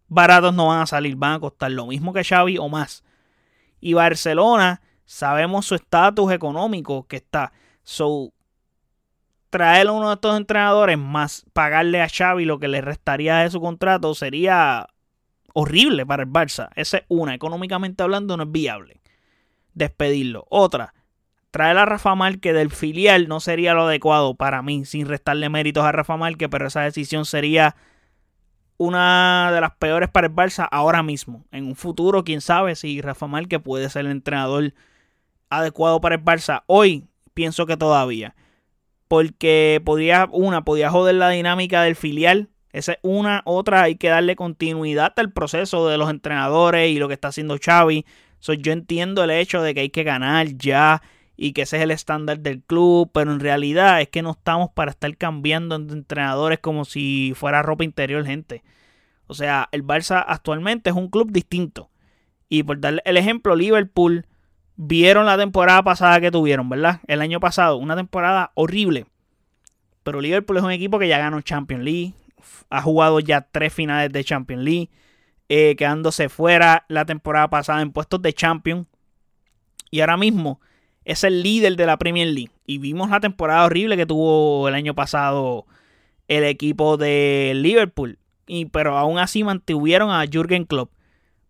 baratos 0.07 0.55
no 0.55 0.69
van 0.69 0.83
a 0.83 0.87
salir, 0.87 1.17
van 1.17 1.33
a 1.33 1.41
costar 1.41 1.73
lo 1.73 1.87
mismo 1.87 2.13
que 2.13 2.23
Xavi 2.23 2.59
o 2.59 2.69
más. 2.69 3.03
Y 3.81 3.95
Barcelona, 3.95 4.81
sabemos 5.05 5.67
su 5.67 5.75
estatus 5.75 6.31
económico 6.31 7.09
que 7.09 7.17
está. 7.17 7.53
So, 7.83 8.33
traer 9.51 9.89
a 9.89 9.93
uno 9.93 10.11
de 10.11 10.15
estos 10.15 10.37
entrenadores 10.37 10.97
más 10.97 11.45
pagarle 11.53 12.01
a 12.03 12.09
Xavi 12.09 12.45
lo 12.45 12.61
que 12.61 12.69
le 12.69 12.83
restaría 12.83 13.39
de 13.39 13.51
su 13.51 13.61
contrato 13.61 14.15
sería 14.15 14.87
horrible 15.53 16.07
para 16.07 16.23
el 16.23 16.29
Barça. 16.29 16.71
Esa 16.75 16.99
es 16.99 17.05
una, 17.09 17.35
económicamente 17.35 18.03
hablando 18.03 18.37
no 18.37 18.45
es 18.45 18.53
viable. 18.53 19.01
Despedirlo. 19.75 20.47
Otra, 20.51 20.95
traer 21.51 21.77
a 21.79 21.87
Rafa 21.87 22.15
Márquez 22.15 22.55
del 22.55 22.71
filial 22.71 23.29
no 23.29 23.41
sería 23.41 23.75
lo 23.75 23.87
adecuado 23.87 24.35
para 24.35 24.63
mí, 24.63 24.85
sin 24.85 25.07
restarle 25.07 25.49
méritos 25.49 25.85
a 25.85 25.93
Rafa 25.93 26.17
Márquez, 26.17 26.49
pero 26.51 26.67
esa 26.67 26.83
decisión 26.83 27.25
sería 27.25 27.77
una 28.77 29.51
de 29.53 29.61
las 29.61 29.73
peores 29.77 30.09
para 30.09 30.29
el 30.29 30.35
Barça 30.35 30.69
ahora 30.71 31.03
mismo. 31.03 31.45
En 31.51 31.67
un 31.67 31.75
futuro, 31.75 32.25
quién 32.25 32.41
sabe 32.41 32.77
si 32.77 33.01
Rafa 33.01 33.27
Márquez 33.27 33.61
puede 33.61 33.91
ser 33.91 34.07
el 34.07 34.13
entrenador 34.13 34.73
adecuado 35.51 36.01
para 36.01 36.15
el 36.15 36.25
Barça. 36.25 36.63
Hoy 36.67 37.07
pienso 37.35 37.67
que 37.67 37.77
todavía. 37.77 38.35
Porque 39.09 39.81
podría, 39.85 40.29
una, 40.31 40.65
podía 40.65 40.91
joder 40.91 41.17
la 41.17 41.31
dinámica 41.31 41.83
del 41.83 41.97
filial 41.97 42.51
Esa 42.73 42.93
es 42.93 42.99
una, 43.03 43.43
otra, 43.45 43.83
hay 43.83 43.97
que 43.97 44.09
darle 44.09 44.37
continuidad 44.37 45.13
al 45.17 45.33
proceso 45.33 45.89
de 45.89 45.99
los 45.99 46.11
entrenadores 46.11 46.91
y 46.91 46.99
lo 46.99 47.09
que 47.09 47.15
está 47.15 47.29
haciendo 47.29 47.59
Xavi. 47.63 48.05
yo 48.41 48.73
entiendo 48.73 49.25
el 49.25 49.31
hecho 49.31 49.63
de 49.63 49.75
que 49.75 49.81
hay 49.81 49.91
que 49.91 50.05
ganar 50.05 50.49
ya 50.57 51.03
y 51.37 51.53
que 51.53 51.63
ese 51.63 51.77
es 51.77 51.83
el 51.85 51.93
estándar 51.93 52.41
del 52.41 52.63
club, 52.63 53.11
pero 53.13 53.33
en 53.33 53.41
realidad 53.41 54.01
es 54.01 54.09
que 54.09 54.23
no 54.23 54.33
estamos 54.33 54.71
para 54.71 54.91
estar 54.91 55.17
cambiando 55.17 55.79
de 55.79 55.95
entrenadores 55.95 56.59
como 56.59 56.85
si 56.85 57.33
fuera 57.37 57.63
ropa 57.63 57.85
interior, 57.85 58.27
gente. 58.27 58.65
O 59.29 59.35
sea, 59.35 59.69
el 59.73 59.85
Barça 59.85 60.25
actualmente 60.27 60.91
es 60.91 60.97
un 60.97 61.09
club 61.09 61.31
distinto. 61.31 61.91
Y 62.49 62.65
por 62.65 62.81
darle 62.81 63.03
el 63.05 63.17
ejemplo, 63.17 63.55
Liverpool 63.55 64.27
vieron 64.75 65.27
la 65.27 65.37
temporada 65.37 65.83
pasada 65.83 66.21
que 66.21 66.31
tuvieron, 66.31 66.69
¿verdad? 66.69 67.01
El 67.07 67.21
año 67.21 67.39
pasado, 67.41 67.77
una 67.77 67.95
temporada 67.95 68.53
horrible. 68.55 69.07
Pero 70.03 70.21
Liverpool 70.21 70.57
es 70.57 70.63
un 70.65 70.71
equipo 70.73 70.99
que 70.99 71.09
ya 71.09 71.19
ganó 71.19 71.41
Champions 71.43 71.85
League, 71.85 72.15
ha 72.71 72.83
jugado 72.83 73.21
ya 73.21 73.43
tres 73.43 73.73
finales 73.73 74.13
de 74.13 74.25
Champions 74.25 74.63
League, 74.63 74.91
eh, 75.49 75.77
quedándose 75.77 76.29
fuera 76.29 76.85
la 76.89 77.05
temporada 77.05 77.49
pasada 77.49 77.83
en 77.83 77.93
puestos 77.93 78.21
de 78.23 78.33
Champions. 78.33 78.87
Y 79.91 80.01
ahora 80.01 80.17
mismo 80.17 80.61
es 81.05 81.25
el 81.25 81.43
líder 81.43 81.77
de 81.77 81.87
la 81.87 81.97
Premier 81.97 82.29
League. 82.29 82.51
Y 82.67 82.79
vimos 82.79 83.09
la 83.09 83.21
temporada 83.21 83.65
horrible 83.65 83.97
que 83.97 84.05
tuvo 84.05 84.69
el 84.69 84.75
año 84.75 84.95
pasado 84.95 85.67
el 86.29 86.45
equipo 86.45 86.99
de 86.99 87.53
Liverpool. 87.55 88.19
Y, 88.47 88.67
pero 88.67 88.99
aún 88.99 89.19
así 89.19 89.43
mantuvieron 89.43 90.11
a 90.11 90.27
Jürgen 90.27 90.67
Klopp. 90.67 90.93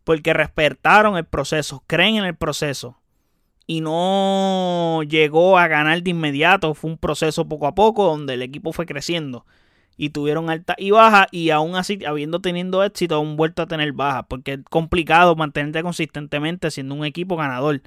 Porque 0.05 0.33
respetaron 0.33 1.17
el 1.17 1.25
proceso, 1.25 1.83
creen 1.87 2.17
en 2.17 2.25
el 2.25 2.37
proceso. 2.37 3.00
Y 3.67 3.81
no 3.81 5.02
llegó 5.02 5.59
a 5.59 5.67
ganar 5.67 6.02
de 6.02 6.11
inmediato. 6.11 6.73
Fue 6.75 6.90
un 6.90 6.97
proceso 6.97 7.49
poco 7.49 7.67
a 7.67 7.75
poco 7.75 8.05
donde 8.05 8.35
el 8.35 8.43
equipo 8.43 8.73
fue 8.73 8.87
creciendo. 8.87 9.45
Y 9.99 10.11
tuvieron 10.11 10.49
alta 10.49 10.75
y 10.78 10.93
baja. 10.93 11.26
Y 11.31 11.50
aún 11.50 11.76
así, 11.76 11.99
habiendo 12.07 12.40
tenido 12.40 12.83
éxito, 12.85 13.21
han 13.21 13.37
vuelto 13.37 13.62
a 13.62 13.67
tener 13.67 13.93
baja. 13.93 14.23
Porque 14.23 14.55
es 14.55 14.61
complicado 14.71 15.37
mantenerte 15.37 15.83
consistentemente 15.83 16.71
siendo 16.71 16.95
un 16.95 17.05
equipo 17.05 17.37
ganador. 17.37 17.83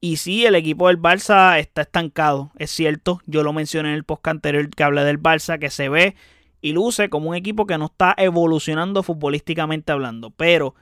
Y 0.00 0.16
sí, 0.16 0.44
el 0.46 0.56
equipo 0.56 0.88
del 0.88 1.00
Barça 1.00 1.58
está 1.58 1.82
estancado, 1.82 2.50
es 2.58 2.70
cierto. 2.70 3.20
Yo 3.26 3.42
lo 3.42 3.52
mencioné 3.52 3.90
en 3.90 3.94
el 3.94 4.04
post 4.04 4.26
anterior 4.26 4.68
que 4.68 4.82
hablé 4.82 5.04
del 5.04 5.20
Barça, 5.20 5.58
que 5.58 5.70
se 5.70 5.88
ve 5.88 6.16
y 6.60 6.72
luce 6.72 7.08
como 7.08 7.30
un 7.30 7.36
equipo 7.36 7.66
que 7.66 7.78
no 7.78 7.86
está 7.86 8.14
evolucionando 8.18 9.02
futbolísticamente 9.02 9.92
hablando. 9.92 10.30
Pero 10.30 10.74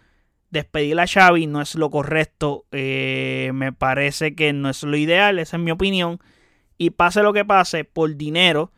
despedir 0.50 0.98
a 0.98 1.06
Xavi 1.06 1.46
no 1.46 1.60
es 1.60 1.74
lo 1.74 1.90
correcto. 1.90 2.66
Eh, 2.72 3.50
me 3.54 3.72
parece 3.72 4.34
que 4.34 4.52
no 4.52 4.70
es 4.70 4.82
lo 4.82 4.96
ideal, 4.96 5.38
esa 5.38 5.58
es 5.58 5.62
mi 5.62 5.70
opinión. 5.70 6.18
Y 6.78 6.90
pase 6.90 7.22
lo 7.22 7.32
que 7.32 7.44
pase, 7.44 7.84
por 7.84 8.16
dinero 8.16 8.72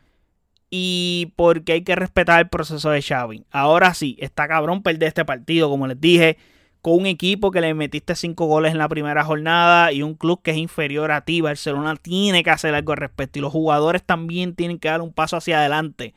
y 0.75 1.35
porque 1.37 1.73
hay 1.73 1.83
que 1.85 1.95
respetar 1.95 2.41
el 2.41 2.49
proceso 2.49 2.89
de 2.89 3.03
Xavi. 3.03 3.45
Ahora 3.51 3.93
sí, 3.93 4.17
está 4.19 4.49
cabrón 4.49 4.83
perder 4.83 5.09
este 5.09 5.23
partido, 5.23 5.69
como 5.69 5.87
les 5.87 6.01
dije 6.01 6.39
con 6.81 6.95
un 6.95 7.07
equipo 7.07 7.51
que 7.51 7.61
le 7.61 7.75
metiste 7.75 8.17
cinco 8.17 8.47
goles 8.47 8.73
en 8.73 8.79
la 8.79 8.89
primera 8.89 9.23
jornada 9.23 9.93
y 9.93 10.03
un 10.03 10.15
club 10.15 10.41
que 10.43 10.53
es 10.53 10.57
inferior 10.57 11.13
a 11.13 11.27
ti. 11.27 11.43
Barcelona 11.43 11.95
tiene 11.97 12.43
que 12.43 12.51
hacer 12.51 12.75
algo 12.75 12.93
al 12.93 12.99
respecto 12.99 13.39
y 13.39 13.43
los 13.43 13.53
jugadores 13.53 14.03
también 14.03 14.55
tienen 14.55 14.79
que 14.79 14.89
dar 14.89 15.03
un 15.03 15.13
paso 15.13 15.37
hacia 15.37 15.59
adelante. 15.59 16.15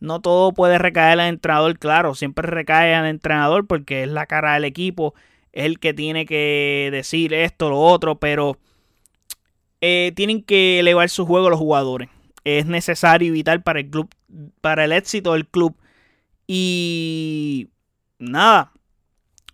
No 0.00 0.20
todo 0.20 0.52
puede 0.52 0.78
recaer 0.78 1.20
al 1.20 1.28
entrenador, 1.28 1.78
claro, 1.78 2.14
siempre 2.14 2.48
recae 2.48 2.94
al 2.94 3.06
entrenador 3.06 3.66
porque 3.66 4.04
es 4.04 4.08
la 4.08 4.24
cara 4.26 4.54
del 4.54 4.64
equipo, 4.64 5.14
es 5.52 5.66
el 5.66 5.78
que 5.78 5.92
tiene 5.92 6.24
que 6.24 6.88
decir 6.90 7.34
esto, 7.34 7.68
lo 7.68 7.78
otro, 7.80 8.18
pero 8.18 8.56
eh, 9.82 10.12
tienen 10.16 10.42
que 10.42 10.80
elevar 10.80 11.10
su 11.10 11.26
juego 11.26 11.50
los 11.50 11.58
jugadores. 11.58 12.08
Es 12.44 12.66
necesario 12.66 13.28
y 13.28 13.30
vital 13.30 13.62
para 13.62 13.80
el 13.80 13.90
club, 13.90 14.10
para 14.60 14.84
el 14.84 14.92
éxito 14.92 15.34
del 15.34 15.46
club. 15.46 15.76
Y 16.46 17.68
nada, 18.18 18.72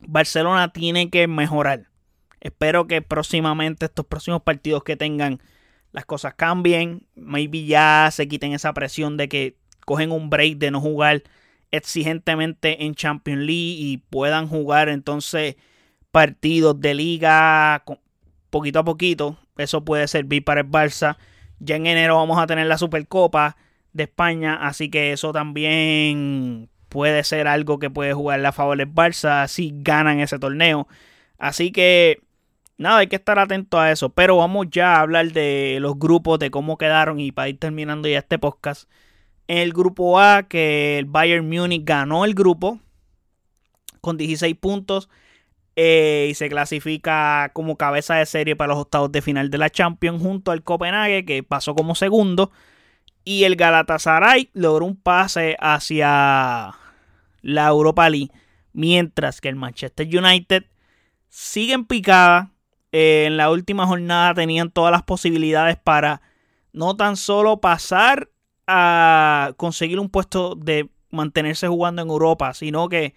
Barcelona 0.00 0.72
tiene 0.72 1.10
que 1.10 1.26
mejorar. 1.28 1.88
Espero 2.40 2.86
que 2.86 3.02
próximamente, 3.02 3.86
estos 3.86 4.06
próximos 4.06 4.42
partidos 4.42 4.84
que 4.84 4.96
tengan, 4.96 5.40
las 5.92 6.04
cosas 6.04 6.34
cambien. 6.34 7.06
Maybe 7.14 7.64
ya 7.64 8.08
se 8.12 8.28
quiten 8.28 8.52
esa 8.52 8.72
presión 8.72 9.16
de 9.16 9.28
que 9.28 9.56
cogen 9.84 10.12
un 10.12 10.30
break 10.30 10.58
de 10.58 10.70
no 10.70 10.80
jugar 10.80 11.22
exigentemente 11.70 12.84
en 12.84 12.94
Champions 12.94 13.40
League 13.40 13.76
y 13.78 13.98
puedan 13.98 14.48
jugar 14.48 14.88
entonces 14.88 15.56
partidos 16.10 16.80
de 16.80 16.94
liga 16.94 17.84
poquito 18.50 18.78
a 18.78 18.84
poquito. 18.84 19.38
Eso 19.56 19.84
puede 19.84 20.08
servir 20.08 20.44
para 20.44 20.60
el 20.60 20.70
Barça. 20.70 21.16
Ya 21.58 21.76
en 21.76 21.86
enero 21.86 22.16
vamos 22.16 22.38
a 22.38 22.46
tener 22.46 22.66
la 22.66 22.78
Supercopa 22.78 23.56
de 23.92 24.04
España, 24.04 24.58
así 24.66 24.90
que 24.90 25.12
eso 25.12 25.32
también 25.32 26.68
puede 26.88 27.24
ser 27.24 27.48
algo 27.48 27.78
que 27.78 27.90
puede 27.90 28.12
jugar 28.12 28.44
a 28.44 28.52
favor 28.52 28.76
del 28.76 28.92
Barça 28.92 29.46
si 29.48 29.72
ganan 29.74 30.20
ese 30.20 30.38
torneo. 30.38 30.86
Así 31.38 31.72
que 31.72 32.20
nada, 32.78 32.98
hay 32.98 33.06
que 33.06 33.16
estar 33.16 33.38
atento 33.38 33.78
a 33.78 33.90
eso. 33.90 34.10
Pero 34.10 34.36
vamos 34.36 34.66
ya 34.70 34.96
a 34.96 35.00
hablar 35.00 35.32
de 35.32 35.78
los 35.80 35.98
grupos, 35.98 36.38
de 36.38 36.50
cómo 36.50 36.78
quedaron 36.78 37.20
y 37.20 37.32
para 37.32 37.48
ir 37.48 37.58
terminando 37.58 38.08
ya 38.08 38.18
este 38.18 38.38
podcast. 38.38 38.88
En 39.48 39.58
el 39.58 39.72
grupo 39.72 40.18
A, 40.18 40.44
que 40.44 40.98
el 40.98 41.04
Bayern 41.06 41.48
Munich 41.48 41.82
ganó 41.84 42.24
el 42.24 42.34
grupo 42.34 42.80
con 44.00 44.16
16 44.16 44.56
puntos 44.56 45.08
eh, 45.76 46.28
y 46.30 46.34
se 46.34 46.48
clasifica 46.48 47.50
como 47.52 47.76
cabeza 47.76 48.14
de 48.16 48.26
serie 48.26 48.56
para 48.56 48.72
los 48.72 48.78
octavos 48.78 49.12
de 49.12 49.22
final 49.22 49.50
de 49.50 49.58
la 49.58 49.70
Champions 49.70 50.22
junto 50.22 50.50
al 50.50 50.62
Copenhague 50.62 51.24
que 51.24 51.42
pasó 51.42 51.74
como 51.74 51.94
segundo 51.94 52.50
y 53.26 53.44
el 53.44 53.56
Galatasaray 53.56 54.50
logró 54.54 54.86
un 54.86 54.96
pase 54.96 55.56
hacia 55.60 56.74
la 57.42 57.66
Europa 57.66 58.08
League. 58.08 58.30
Mientras 58.72 59.40
que 59.40 59.48
el 59.48 59.56
Manchester 59.56 60.06
United 60.06 60.64
sigue 61.28 61.74
en 61.74 61.84
picada. 61.84 62.52
Eh, 62.92 63.24
en 63.26 63.36
la 63.36 63.50
última 63.50 63.84
jornada 63.86 64.32
tenían 64.32 64.70
todas 64.70 64.92
las 64.92 65.02
posibilidades 65.02 65.76
para 65.76 66.22
no 66.72 66.96
tan 66.96 67.16
solo 67.16 67.60
pasar 67.60 68.30
a 68.68 69.52
conseguir 69.56 69.98
un 69.98 70.08
puesto 70.08 70.54
de 70.54 70.88
mantenerse 71.10 71.66
jugando 71.66 72.02
en 72.02 72.08
Europa, 72.08 72.54
sino 72.54 72.88
que 72.88 73.14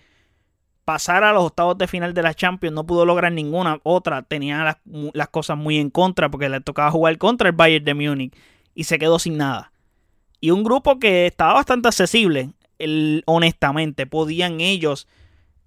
pasar 0.90 1.24
a 1.24 1.34
los 1.34 1.44
octavos 1.44 1.78
de 1.78 1.86
final 1.86 2.16
de 2.16 2.24
la 2.24 2.34
Champions 2.34 2.74
no 2.74 2.84
pudo 2.84 3.06
lograr 3.06 3.32
ninguna 3.32 3.80
otra. 3.84 4.24
Tenía 4.24 4.76
las, 5.14 5.30
cosas 5.30 5.56
muy 5.56 5.78
en 5.78 5.92
contra 5.92 6.32
porque 6.32 6.50
le 6.50 6.62
tocaba 6.62 6.90
jugar 6.90 7.16
contra 7.20 7.50
el 7.50 7.56
Bayern 7.56 7.86
de 7.86 7.94
Múnich 7.94 8.36
y 8.74 8.86
se 8.86 8.98
quedó 8.98 9.20
sin 9.20 9.38
nada. 9.38 9.72
Y 10.42 10.50
un 10.50 10.64
grupo 10.64 10.98
que 10.98 11.28
estaba 11.28 11.54
bastante 11.54 11.90
accesible, 11.90 12.54
honestamente. 13.28 14.08
Podían 14.08 14.62
ellos 14.62 15.08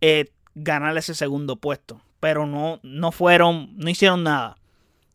eh, 0.00 0.33
ganar 0.57 0.99
ese 0.99 1.14
segundo 1.14 1.55
puesto. 1.55 2.00
Pero 2.19 2.45
no, 2.49 2.81
no 2.83 3.12
fueron, 3.12 3.76
no 3.76 3.91
hicieron 3.91 4.25
nada. 4.25 4.57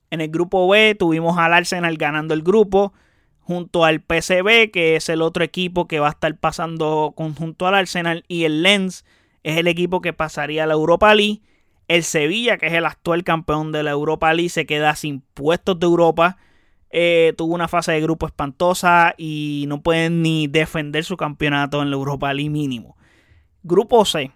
En 0.10 0.22
el 0.22 0.30
grupo 0.30 0.70
B 0.70 0.96
tuvimos 0.98 1.38
al 1.38 1.54
Arsenal 1.54 1.98
ganando 1.98 2.34
el 2.34 2.44
grupo. 2.44 2.94
Junto 3.42 3.84
al 3.84 4.00
PCB, 4.00 4.72
que 4.72 4.96
es 4.96 5.10
el 5.10 5.22
otro 5.22 5.44
equipo 5.44 5.86
que 5.86 6.00
va 6.00 6.08
a 6.08 6.12
estar 6.12 6.34
pasando 6.38 7.14
junto 7.18 7.68
al 7.68 7.76
Arsenal. 7.76 8.24
Y 8.30 8.46
el 8.46 8.64
Lens 8.64 9.04
es 9.52 9.58
el 9.58 9.68
equipo 9.68 10.02
que 10.02 10.14
pasaría 10.14 10.64
a 10.64 10.68
la 10.68 10.74
Europa 10.74 11.14
League. 11.14 11.42
El 11.88 12.04
Sevilla, 12.04 12.58
que 12.58 12.68
es 12.68 12.74
el 12.74 12.86
actual 12.86 13.24
campeón 13.24 13.72
de 13.72 13.84
la 13.84 13.92
Europa 13.92 14.34
League, 14.34 14.50
se 14.50 14.66
queda 14.66 14.96
sin 14.96 15.22
puestos 15.22 15.80
de 15.80 15.86
Europa 15.86 16.38
eh, 16.90 17.34
tuvo 17.38 17.54
una 17.54 17.68
fase 17.68 17.92
de 17.92 18.02
grupo 18.02 18.28
espantosa 18.28 19.14
y 19.18 19.66
no 19.68 19.82
pueden 19.82 20.22
ni 20.22 20.48
defender 20.48 21.04
su 21.04 21.18
campeonato 21.18 21.82
en 21.82 21.90
la 21.90 21.96
Europa 21.96 22.34
League 22.34 22.50
mínimo. 22.50 22.96
Grupo 23.64 24.06
C. 24.06 24.32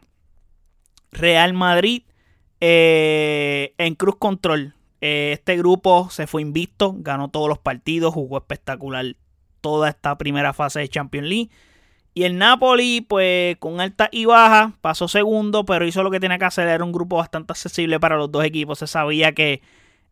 Real 1.11 1.53
Madrid 1.53 2.03
eh, 2.59 3.73
en 3.77 3.95
Cruz 3.95 4.17
Control. 4.17 4.75
Eh, 4.99 5.31
este 5.33 5.57
grupo 5.57 6.09
se 6.09 6.27
fue 6.27 6.41
invicto, 6.41 6.93
ganó 6.97 7.29
todos 7.29 7.47
los 7.47 7.57
partidos, 7.57 8.13
jugó 8.13 8.37
espectacular 8.37 9.15
toda 9.61 9.89
esta 9.89 10.17
primera 10.17 10.53
fase 10.53 10.81
de 10.81 10.89
Champions 10.89 11.27
League. 11.27 11.49
Y 12.13 12.23
el 12.23 12.37
Napoli, 12.37 13.01
pues 13.01 13.55
con 13.57 13.79
alta 13.79 14.09
y 14.11 14.25
baja, 14.25 14.73
pasó 14.81 15.07
segundo, 15.07 15.65
pero 15.65 15.85
hizo 15.85 16.03
lo 16.03 16.11
que 16.11 16.19
tenía 16.19 16.37
que 16.37 16.45
hacer. 16.45 16.67
Era 16.67 16.83
un 16.83 16.91
grupo 16.91 17.17
bastante 17.17 17.53
accesible 17.53 17.99
para 17.99 18.17
los 18.17 18.31
dos 18.31 18.43
equipos. 18.43 18.79
Se 18.79 18.87
sabía 18.87 19.33
que 19.33 19.61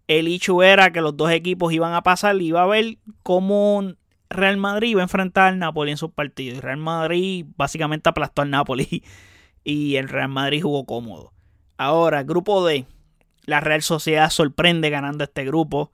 el 0.08 0.28
hecho 0.28 0.64
era 0.64 0.92
que 0.92 1.02
los 1.02 1.18
dos 1.18 1.30
equipos 1.32 1.74
iban 1.74 1.94
a 1.94 2.02
pasar 2.02 2.36
y 2.42 2.48
iba 2.48 2.64
a 2.64 2.68
ver 2.68 2.98
cómo 3.22 3.94
Real 4.30 4.58
Madrid 4.58 4.90
iba 4.90 5.02
a 5.02 5.04
enfrentar 5.04 5.50
al 5.50 5.60
Napoli 5.60 5.92
en 5.92 5.98
sus 5.98 6.12
partidos. 6.12 6.58
Y 6.58 6.62
Real 6.62 6.78
Madrid 6.78 7.46
básicamente 7.58 8.10
aplastó 8.10 8.44
al 8.44 8.50
Napoli 8.50 9.04
y 9.64 9.98
el 9.98 10.08
Real 10.08 10.30
Madrid 10.30 10.62
jugó 10.62 10.86
cómodo. 10.86 11.34
Ahora, 11.78 12.24
grupo 12.24 12.66
D. 12.66 12.86
La 13.46 13.60
Real 13.60 13.82
Sociedad 13.82 14.30
sorprende 14.30 14.90
ganando 14.90 15.24
este 15.26 15.44
grupo. 15.46 15.92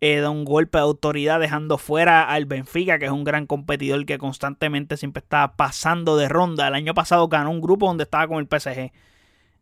Eh, 0.00 0.18
da 0.20 0.28
un 0.28 0.44
golpe 0.44 0.76
de 0.78 0.82
autoridad 0.82 1.40
dejando 1.40 1.78
fuera 1.78 2.28
al 2.30 2.44
Benfica, 2.44 2.98
que 2.98 3.06
es 3.06 3.10
un 3.10 3.24
gran 3.24 3.46
competidor 3.46 4.04
que 4.04 4.18
constantemente 4.18 4.98
siempre 4.98 5.20
estaba 5.20 5.56
pasando 5.56 6.16
de 6.18 6.28
ronda. 6.28 6.68
El 6.68 6.74
año 6.74 6.94
pasado 6.94 7.28
ganó 7.28 7.50
un 7.50 7.62
grupo 7.62 7.86
donde 7.86 8.04
estaba 8.04 8.28
con 8.28 8.38
el 8.38 8.46
PSG. 8.46 8.92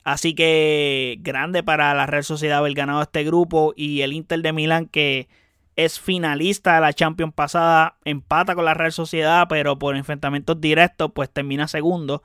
Así 0.05 0.35
que 0.35 1.17
grande 1.21 1.63
para 1.63 1.95
la 1.95 2.07
Real 2.07 2.25
Sociedad 2.25 2.59
haber 2.59 2.75
ganado 2.75 3.03
este 3.03 3.25
grupo 3.25 3.73
y 3.77 4.03
el 4.03 4.13
Inter 4.13 4.43
de 4.43 4.53
Milán 4.53 4.87
que 4.87 5.29
es 5.77 5.99
finalista 6.01 6.75
de 6.77 6.81
la 6.83 6.93
Champions 6.93 7.35
pasada, 7.35 7.97
empata 8.05 8.55
con 8.55 8.65
la 8.65 8.75
Real 8.75 8.93
Sociedad, 8.93 9.47
pero 9.49 9.79
por 9.79 9.97
enfrentamientos 9.97 10.61
directos 10.61 11.11
pues 11.15 11.31
termina 11.31 11.69
segundo. 11.69 12.23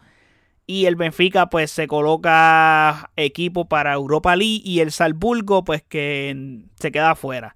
Y 0.67 0.85
el 0.85 0.95
Benfica 0.95 1.49
pues 1.49 1.71
se 1.71 1.87
coloca 1.87 3.11
equipo 3.15 3.65
para 3.67 3.93
Europa 3.93 4.35
League 4.35 4.61
y 4.63 4.81
el 4.81 4.91
Salzburgo 4.91 5.63
pues 5.63 5.83
que 5.83 6.63
se 6.75 6.91
queda 6.91 7.11
afuera. 7.11 7.55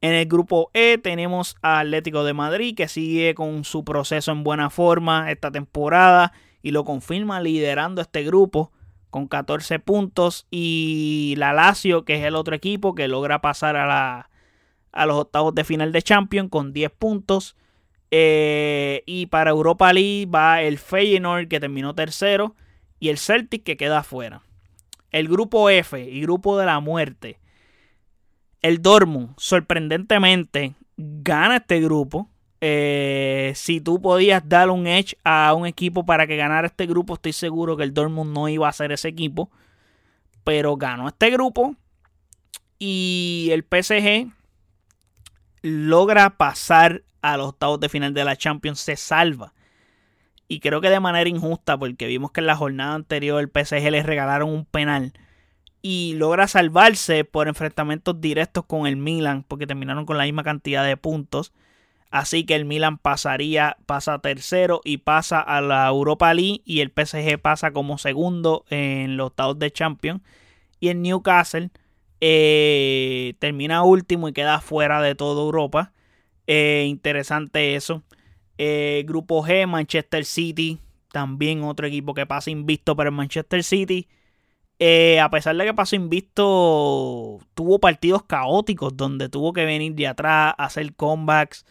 En 0.00 0.12
el 0.12 0.26
grupo 0.26 0.70
E 0.74 0.98
tenemos 0.98 1.56
a 1.60 1.80
Atlético 1.80 2.22
de 2.22 2.32
Madrid 2.32 2.76
que 2.76 2.86
sigue 2.86 3.34
con 3.34 3.64
su 3.64 3.84
proceso 3.84 4.30
en 4.30 4.44
buena 4.44 4.70
forma 4.70 5.30
esta 5.30 5.50
temporada 5.50 6.32
y 6.62 6.70
lo 6.70 6.84
confirma 6.84 7.40
liderando 7.40 8.00
este 8.00 8.22
grupo 8.22 8.70
con 9.10 9.26
14 9.26 9.80
puntos 9.80 10.46
y 10.50 11.34
la 11.36 11.52
Lazio 11.52 12.04
que 12.04 12.16
es 12.16 12.24
el 12.24 12.36
otro 12.36 12.54
equipo 12.54 12.94
que 12.94 13.08
logra 13.08 13.40
pasar 13.40 13.76
a, 13.76 13.86
la, 13.86 14.30
a 14.92 15.06
los 15.06 15.16
octavos 15.16 15.54
de 15.54 15.64
final 15.64 15.90
de 15.90 16.02
Champions 16.02 16.50
con 16.50 16.72
10 16.72 16.90
puntos. 16.92 17.56
Eh, 18.10 19.02
y 19.04 19.26
para 19.26 19.50
Europa 19.50 19.92
League 19.92 20.26
va 20.26 20.62
el 20.62 20.78
Feyenoord 20.78 21.48
que 21.48 21.60
terminó 21.60 21.94
tercero 21.94 22.54
y 23.00 23.08
el 23.08 23.18
Celtic 23.18 23.64
que 23.64 23.76
queda 23.76 23.98
afuera. 23.98 24.42
El 25.10 25.28
grupo 25.28 25.70
F 25.70 26.00
y 26.00 26.20
grupo 26.20 26.56
de 26.56 26.66
la 26.66 26.80
muerte. 26.80 27.38
El 28.62 28.82
Dortmund 28.82 29.34
sorprendentemente 29.36 30.74
gana 30.96 31.56
este 31.58 31.80
grupo. 31.80 32.28
Eh, 32.60 33.52
si 33.54 33.80
tú 33.80 34.02
podías 34.02 34.48
dar 34.48 34.70
un 34.70 34.86
edge 34.86 35.16
a 35.22 35.54
un 35.54 35.66
equipo 35.66 36.04
para 36.04 36.26
que 36.26 36.36
ganara 36.36 36.66
este 36.66 36.86
grupo, 36.86 37.14
estoy 37.14 37.32
seguro 37.32 37.76
que 37.76 37.84
el 37.84 37.94
Dortmund 37.94 38.34
no 38.34 38.48
iba 38.48 38.68
a 38.68 38.72
ser 38.72 38.92
ese 38.92 39.08
equipo. 39.08 39.50
Pero 40.44 40.76
ganó 40.76 41.08
este 41.08 41.30
grupo. 41.30 41.76
Y 42.78 43.50
el 43.52 43.62
PSG 43.62 44.32
logra 45.62 46.36
pasar 46.36 47.02
a 47.22 47.36
los 47.36 47.48
octavos 47.48 47.80
de 47.80 47.88
final 47.88 48.14
de 48.14 48.24
la 48.24 48.36
Champions, 48.36 48.80
se 48.80 48.96
salva. 48.96 49.54
Y 50.46 50.60
creo 50.60 50.80
que 50.80 50.88
de 50.88 51.00
manera 51.00 51.28
injusta, 51.28 51.76
porque 51.76 52.06
vimos 52.06 52.30
que 52.32 52.40
en 52.40 52.46
la 52.46 52.56
jornada 52.56 52.94
anterior 52.94 53.40
el 53.40 53.50
PSG 53.50 53.90
les 53.90 54.06
regalaron 54.06 54.48
un 54.48 54.64
penal. 54.64 55.12
Y 55.80 56.14
logra 56.14 56.48
salvarse 56.48 57.24
por 57.24 57.48
enfrentamientos 57.48 58.20
directos 58.20 58.64
con 58.66 58.86
el 58.86 58.96
Milan, 58.96 59.44
porque 59.46 59.66
terminaron 59.66 60.06
con 60.06 60.18
la 60.18 60.24
misma 60.24 60.42
cantidad 60.42 60.84
de 60.84 60.96
puntos. 60.96 61.52
Así 62.10 62.44
que 62.44 62.54
el 62.54 62.64
Milan 62.64 62.98
pasaría, 62.98 63.76
pasa 63.86 64.18
tercero 64.18 64.80
y 64.84 64.98
pasa 64.98 65.40
a 65.40 65.60
la 65.60 65.86
Europa 65.88 66.32
League. 66.34 66.62
Y 66.64 66.80
el 66.80 66.90
PSG 66.90 67.38
pasa 67.40 67.72
como 67.72 67.98
segundo 67.98 68.64
en 68.70 69.16
los 69.16 69.28
octavos 69.28 69.58
de 69.58 69.70
Champions. 69.70 70.22
Y 70.80 70.88
el 70.88 71.02
Newcastle 71.02 71.70
eh, 72.20 73.34
termina 73.38 73.82
último 73.82 74.28
y 74.28 74.32
queda 74.32 74.60
fuera 74.60 75.02
de 75.02 75.14
toda 75.14 75.42
Europa. 75.42 75.92
Eh, 76.46 76.86
interesante 76.88 77.74
eso. 77.74 78.02
Eh, 78.56 79.04
grupo 79.06 79.44
G, 79.44 79.66
Manchester 79.66 80.24
City. 80.24 80.78
También 81.12 81.62
otro 81.62 81.86
equipo 81.86 82.14
que 82.14 82.26
pasa 82.26 82.50
invisto, 82.50 82.96
pero 82.96 83.12
Manchester 83.12 83.62
City, 83.64 84.08
a 84.80 85.30
pesar 85.30 85.56
de 85.56 85.64
que 85.64 85.74
pasó 85.74 85.96
invisto, 85.96 87.38
tuvo 87.54 87.78
partidos 87.80 88.22
caóticos 88.24 88.96
donde 88.96 89.28
tuvo 89.28 89.52
que 89.52 89.64
venir 89.64 89.94
de 89.94 90.06
atrás, 90.06 90.54
hacer 90.58 90.94
comebacks, 90.94 91.66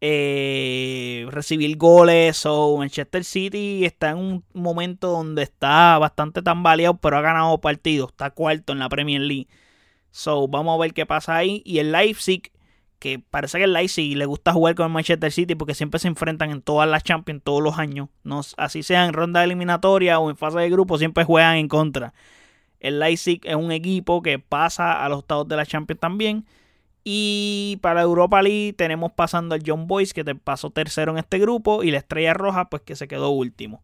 recibir 0.00 1.76
goles. 1.76 2.44
O 2.46 2.76
Manchester 2.78 3.24
City 3.24 3.84
está 3.84 4.10
en 4.10 4.18
un 4.18 4.44
momento 4.54 5.08
donde 5.10 5.42
está 5.42 5.98
bastante 5.98 6.42
tambaleado, 6.42 6.96
pero 6.98 7.18
ha 7.18 7.20
ganado 7.20 7.60
partidos. 7.60 8.10
Está 8.10 8.30
cuarto 8.30 8.72
en 8.72 8.80
la 8.80 8.88
Premier 8.88 9.20
League. 9.20 9.48
So, 10.10 10.48
vamos 10.48 10.74
a 10.74 10.80
ver 10.80 10.94
qué 10.94 11.06
pasa 11.06 11.36
ahí. 11.36 11.62
Y 11.64 11.78
el 11.78 11.92
Leipzig, 11.92 12.50
que 12.98 13.20
parece 13.20 13.58
que 13.58 13.64
el 13.64 13.72
Leipzig 13.72 14.16
le 14.16 14.26
gusta 14.26 14.52
jugar 14.52 14.74
con 14.74 14.86
el 14.86 14.92
Manchester 14.92 15.30
City 15.30 15.54
porque 15.54 15.74
siempre 15.74 16.00
se 16.00 16.08
enfrentan 16.08 16.50
en 16.50 16.62
todas 16.62 16.88
las 16.88 17.04
Champions 17.04 17.42
todos 17.44 17.62
los 17.62 17.78
años. 17.78 18.08
No, 18.24 18.40
así 18.56 18.82
sea 18.82 19.04
en 19.04 19.12
ronda 19.12 19.44
eliminatoria 19.44 20.18
o 20.18 20.30
en 20.30 20.36
fase 20.36 20.58
de 20.58 20.70
grupo, 20.70 20.98
siempre 20.98 21.22
juegan 21.22 21.56
en 21.56 21.68
contra. 21.68 22.14
El 22.80 23.00
Leipzig 23.00 23.40
es 23.44 23.56
un 23.56 23.72
equipo 23.72 24.22
que 24.22 24.38
pasa 24.38 25.04
a 25.04 25.08
los 25.08 25.20
octavos 25.20 25.48
de 25.48 25.56
la 25.56 25.66
Champions 25.66 26.00
también. 26.00 26.46
Y 27.04 27.78
para 27.80 28.02
Europa 28.02 28.42
League 28.42 28.74
tenemos 28.74 29.12
pasando 29.12 29.54
al 29.54 29.62
John 29.66 29.86
Boyce, 29.86 30.12
que 30.12 30.24
te 30.24 30.34
pasó 30.34 30.70
tercero 30.70 31.12
en 31.12 31.18
este 31.18 31.38
grupo, 31.38 31.82
y 31.82 31.90
la 31.90 31.98
Estrella 31.98 32.34
Roja, 32.34 32.68
pues 32.68 32.82
que 32.82 32.96
se 32.96 33.08
quedó 33.08 33.30
último. 33.30 33.82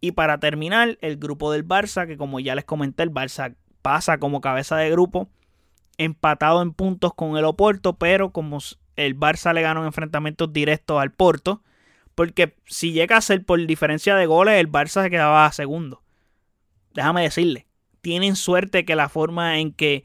Y 0.00 0.12
para 0.12 0.38
terminar, 0.38 0.98
el 1.00 1.16
grupo 1.16 1.52
del 1.52 1.66
Barça, 1.66 2.06
que 2.06 2.16
como 2.16 2.40
ya 2.40 2.54
les 2.54 2.64
comenté, 2.64 3.02
el 3.04 3.12
Barça 3.12 3.54
pasa 3.80 4.18
como 4.18 4.40
cabeza 4.40 4.76
de 4.76 4.90
grupo 4.90 5.28
empatado 5.98 6.62
en 6.62 6.72
puntos 6.72 7.14
con 7.14 7.36
el 7.36 7.44
Oporto, 7.44 7.94
pero 7.94 8.30
como 8.30 8.58
el 8.96 9.18
Barça 9.18 9.52
le 9.52 9.62
ganó 9.62 9.80
en 9.80 9.86
enfrentamientos 9.86 10.52
directos 10.52 11.00
al 11.00 11.12
Porto, 11.12 11.62
porque 12.14 12.54
si 12.66 12.92
llega 12.92 13.16
a 13.16 13.20
ser 13.20 13.44
por 13.44 13.64
diferencia 13.66 14.16
de 14.16 14.26
goles, 14.26 14.60
el 14.60 14.70
Barça 14.70 15.02
se 15.02 15.10
quedaba 15.10 15.50
segundo. 15.52 16.02
Déjame 16.94 17.22
decirle, 17.22 17.66
tienen 18.04 18.36
suerte 18.36 18.84
que 18.84 18.96
la 18.96 19.08
forma 19.08 19.58
en 19.58 19.72
que 19.72 20.04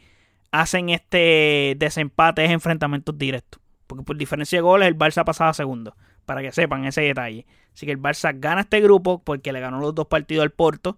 hacen 0.52 0.90
este 0.90 1.76
desempate 1.78 2.46
es 2.46 2.50
enfrentamientos 2.50 3.18
directos. 3.18 3.62
Porque 3.88 4.06
por 4.06 4.16
diferencia 4.16 4.58
de 4.58 4.62
goles 4.62 4.88
el 4.88 4.98
Barça 4.98 5.26
pasaba 5.26 5.54
segundo. 5.54 5.98
Para 6.26 6.42
que 6.42 6.54
sepan 6.54 6.86
ese 6.86 7.02
detalle. 7.02 7.46
Así 7.74 7.86
que 7.86 7.92
el 7.92 8.02
Barça 8.02 8.34
gana 8.34 8.62
este 8.62 8.80
grupo 8.80 9.22
porque 9.22 9.52
le 9.52 9.60
ganó 9.60 9.82
los 9.82 9.94
dos 9.94 10.08
partidos 10.08 10.44
al 10.44 10.52
Porto. 10.52 10.98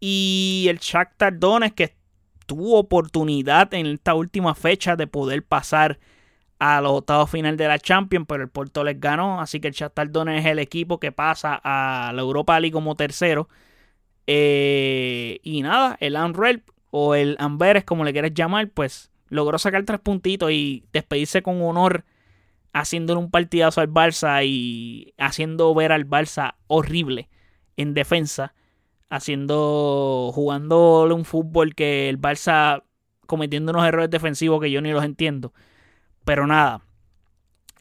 Y 0.00 0.68
el 0.70 0.78
Shakhtar 0.78 1.38
Donetsk 1.38 1.74
que 1.74 1.96
tuvo 2.46 2.78
oportunidad 2.78 3.74
en 3.74 3.86
esta 3.86 4.14
última 4.14 4.54
fecha 4.54 4.96
de 4.96 5.06
poder 5.06 5.44
pasar 5.44 5.98
a 6.58 6.80
los 6.80 6.92
octavos 6.92 7.28
final 7.28 7.58
de 7.58 7.68
la 7.68 7.78
Champions, 7.78 8.24
pero 8.26 8.42
el 8.42 8.48
Porto 8.48 8.84
les 8.84 8.98
ganó, 8.98 9.40
así 9.40 9.60
que 9.60 9.68
el 9.68 9.74
Shakhtar 9.74 10.08
es 10.28 10.46
el 10.46 10.60
equipo 10.60 10.98
que 10.98 11.12
pasa 11.12 11.60
a 11.62 12.10
la 12.14 12.22
Europa 12.22 12.58
League 12.58 12.72
como 12.72 12.94
tercero. 12.94 13.50
Eh, 14.26 15.40
y 15.42 15.62
nada, 15.62 15.96
el 16.00 16.16
Unreal 16.16 16.62
o 16.90 17.14
el 17.14 17.36
Amberes, 17.38 17.84
como 17.84 18.04
le 18.04 18.12
quieras 18.12 18.32
llamar, 18.34 18.68
pues 18.68 19.10
logró 19.28 19.58
sacar 19.58 19.84
tres 19.84 20.00
puntitos 20.00 20.50
y 20.52 20.84
despedirse 20.92 21.42
con 21.42 21.62
honor 21.62 22.04
haciéndole 22.72 23.20
un 23.20 23.30
partidazo 23.30 23.80
al 23.80 23.90
Barça 23.90 24.44
y 24.46 25.14
haciendo 25.18 25.74
ver 25.74 25.92
al 25.92 26.08
Barça 26.08 26.54
horrible 26.68 27.28
en 27.76 27.94
defensa 27.94 28.54
haciendo, 29.12 30.30
jugándole 30.34 31.12
un 31.12 31.26
fútbol 31.26 31.74
que 31.74 32.08
el 32.08 32.18
Barça 32.18 32.82
cometiendo 33.26 33.70
unos 33.70 33.86
errores 33.86 34.08
defensivos 34.08 34.58
que 34.60 34.70
yo 34.70 34.80
ni 34.80 34.90
los 34.90 35.04
entiendo. 35.04 35.52
Pero 36.24 36.46
nada. 36.46 36.80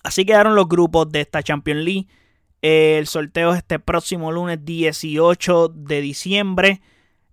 Así 0.04 0.25
quedaron 0.25 0.56
los 0.56 0.67
grupos 0.67 1.10
de 1.10 1.21
esta 1.21 1.41
Champions 1.41 1.86
League. 1.86 2.08
El 2.62 3.08
sorteo 3.08 3.52
es 3.52 3.58
este 3.58 3.80
próximo 3.80 4.32
lunes 4.32 4.63
18 4.63 5.69
de 5.69 6.02
diciembre. 6.02 6.82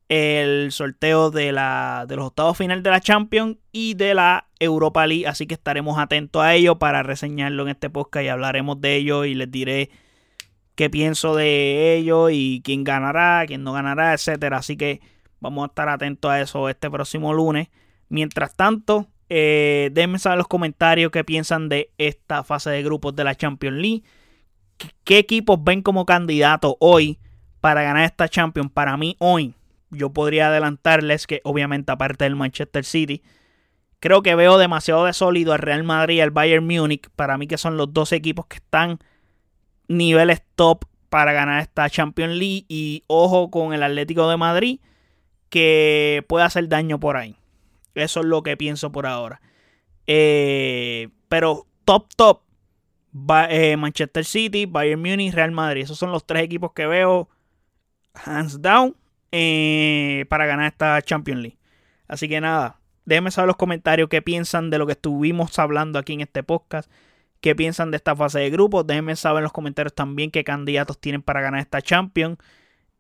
El 0.09 0.73
sorteo 0.73 1.31
de, 1.31 1.53
la, 1.53 2.07
de 2.09 2.17
los 2.17 2.29
octavos 2.29 2.57
final 2.57 2.83
de 2.83 2.91
la 2.91 3.01
Champions 3.01 3.59
y 3.73 3.93
de 3.93 4.15
la 4.15 4.47
Europa 4.59 5.07
League. 5.07 5.27
Así 5.27 5.47
que 5.47 5.55
estaremos 5.55 5.99
atentos 5.99 6.43
a 6.43 6.55
ello 6.55 6.79
para 6.79 7.03
reseñarlo 7.03 7.65
en 7.65 7.69
este 7.69 7.91
podcast 7.91 8.25
y 8.25 8.29
hablaremos 8.29 8.81
de 8.81 8.97
ello 8.97 9.27
y 9.27 9.35
les 9.35 9.51
diré 9.51 9.91
qué 10.77 10.89
pienso 10.89 11.35
de 11.37 11.97
ellos 11.97 12.31
y 12.33 12.63
quién 12.65 12.85
ganará, 12.85 13.45
quién 13.47 13.65
no 13.65 13.75
ganará, 13.75 14.15
etcétera. 14.15 14.59
Así 14.59 14.79
que 14.79 15.03
vamos 15.41 15.65
a 15.65 15.67
estar 15.67 15.91
atentos 15.91 16.31
a 16.31 16.41
eso 16.41 16.71
este 16.71 16.91
próximo 16.91 17.35
lunes. 17.35 17.69
Mientras 18.09 18.55
tanto, 18.55 19.09
eh, 19.29 19.91
saber 20.19 20.35
en 20.37 20.39
los 20.39 20.49
comentarios 20.49 21.13
qué 21.13 21.23
piensan 21.23 21.69
de 21.69 21.91
esta 21.99 22.45
fase 22.45 22.71
de 22.71 22.83
grupos 22.83 23.15
de 23.15 23.25
la 23.25 23.35
Champions 23.35 23.77
League. 23.77 24.05
¿Qué 25.05 25.19
equipos 25.19 25.63
ven 25.63 25.83
como 25.83 26.07
candidatos 26.07 26.75
hoy 26.81 27.19
para 27.61 27.83
ganar 27.83 28.05
esta 28.05 28.29
Champions? 28.29 28.71
Para 28.73 28.97
mí, 28.97 29.17
hoy, 29.19 29.55
yo 29.91 30.11
podría 30.11 30.49
adelantarles 30.49 31.27
que, 31.27 31.41
obviamente, 31.45 31.93
aparte 31.93 32.25
del 32.25 32.37
Manchester 32.37 32.85
City, 32.85 33.23
creo 34.01 34.23
que 34.23 34.35
veo 34.35 34.59
demasiado 34.59 35.05
de 35.05 35.13
sólido 35.13 35.53
al 35.53 35.59
Real 35.61 35.85
Madrid 35.85 36.17
y 36.17 36.21
al 36.21 36.31
Bayern 36.31 36.67
Múnich. 36.67 37.09
Para 37.17 37.39
mí, 37.39 37.47
que 37.47 37.59
son 37.59 37.77
los 37.77 37.93
dos 37.93 38.13
equipos 38.13 38.47
que 38.47 38.57
están 38.57 38.99
niveles 39.89 40.43
top 40.55 40.85
para 41.09 41.33
ganar 41.33 41.61
esta 41.61 41.89
Champions 41.89 42.35
League. 42.35 42.65
Y 42.69 43.05
ojo 43.07 43.51
con 43.51 43.73
el 43.73 43.83
Atlético 43.83 44.29
de 44.29 44.37
Madrid 44.37 44.81
que 45.49 46.25
puede 46.29 46.45
hacer 46.45 46.69
daño 46.69 47.01
por 47.01 47.17
ahí. 47.17 47.37
Eso 47.95 48.21
es 48.21 48.27
lo 48.27 48.43
que 48.43 48.57
pienso 48.57 48.93
por 48.93 49.07
ahora. 49.07 49.41
Eh, 50.07 51.09
pero 51.29 51.67
top, 51.85 52.09
top. 52.17 52.41
Eh, 53.49 53.77
Manchester 53.77 54.25
City, 54.25 54.67
Bayern 54.67 55.01
Munich, 55.01 55.33
Real 55.35 55.51
Madrid. 55.51 55.83
Esos 55.83 55.99
son 55.99 56.13
los 56.13 56.27
tres 56.27 56.43
equipos 56.43 56.73
que 56.73 56.87
veo 56.87 57.29
hands 58.15 58.61
down 58.61 58.97
eh, 59.33 60.25
para 60.29 60.47
ganar 60.47 60.67
esta 60.67 61.01
Champions 61.03 61.41
League. 61.43 61.59
Así 62.07 62.29
que 62.29 62.41
nada, 62.41 62.81
déjenme 63.05 63.31
saber 63.31 63.47
en 63.47 63.49
los 63.49 63.57
comentarios 63.57 64.09
qué 64.09 64.23
piensan 64.23 64.71
de 64.71 64.79
lo 64.79 64.87
que 64.87 64.93
estuvimos 64.93 65.59
hablando 65.59 65.99
aquí 65.99 66.15
en 66.15 66.23
este 66.23 66.43
podcast 66.43 66.91
qué 67.41 67.55
piensan 67.55 67.91
de 67.91 67.97
esta 67.97 68.17
fase 68.17 68.41
de 68.41 68.51
grupos. 68.51 68.87
Déjenme 68.87 69.17
saber 69.17 69.39
en 69.39 69.45
los 69.45 69.53
comentarios 69.53 69.95
también 69.95 70.31
qué 70.31 70.45
candidatos 70.45 70.99
tienen 70.99 71.23
para 71.23 71.41
ganar 71.41 71.61
esta 71.61 71.83
Champions. 71.83 72.39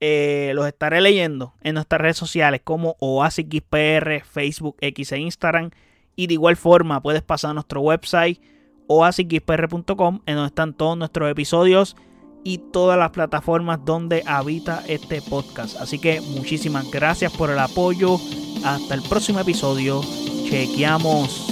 Eh, 0.01 0.53
los 0.55 0.67
estaré 0.67 1.01
leyendo 1.01 1.55
en 1.61 1.75
nuestras 1.75 2.01
redes 2.01 2.17
sociales 2.17 2.61
como 2.63 2.97
OasisXPR, 3.01 4.23
Facebook, 4.25 4.77
X 4.81 5.13
e 5.13 5.19
Instagram. 5.19 5.71
Y 6.15 6.27
de 6.27 6.35
igual 6.35 6.57
forma 6.57 7.03
puedes 7.03 7.23
pasar 7.23 7.53
a 7.53 7.55
nuestro 7.55 7.81
website 7.81 8.41
oasisgeekpr.com, 8.89 10.21
en 10.27 10.35
donde 10.35 10.49
están 10.49 10.75
todos 10.75 10.99
nuestros 10.99 11.31
episodios 11.31 11.97
y 12.45 12.59
todas 12.59 12.99
las 12.99 13.11
plataformas 13.11 13.85
donde 13.85 14.23
habita 14.27 14.83
este 14.89 15.23
podcast. 15.23 15.77
Así 15.81 15.99
que 15.99 16.21
muchísimas 16.21 16.91
gracias 16.91 17.33
por 17.37 17.51
el 17.51 17.59
apoyo. 17.59 18.19
Hasta 18.65 18.95
el 18.95 19.03
próximo 19.03 19.41
episodio. 19.41 20.01
Chequeamos. 20.49 21.47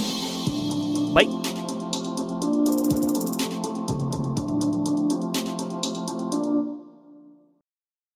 Bye. 1.13 1.56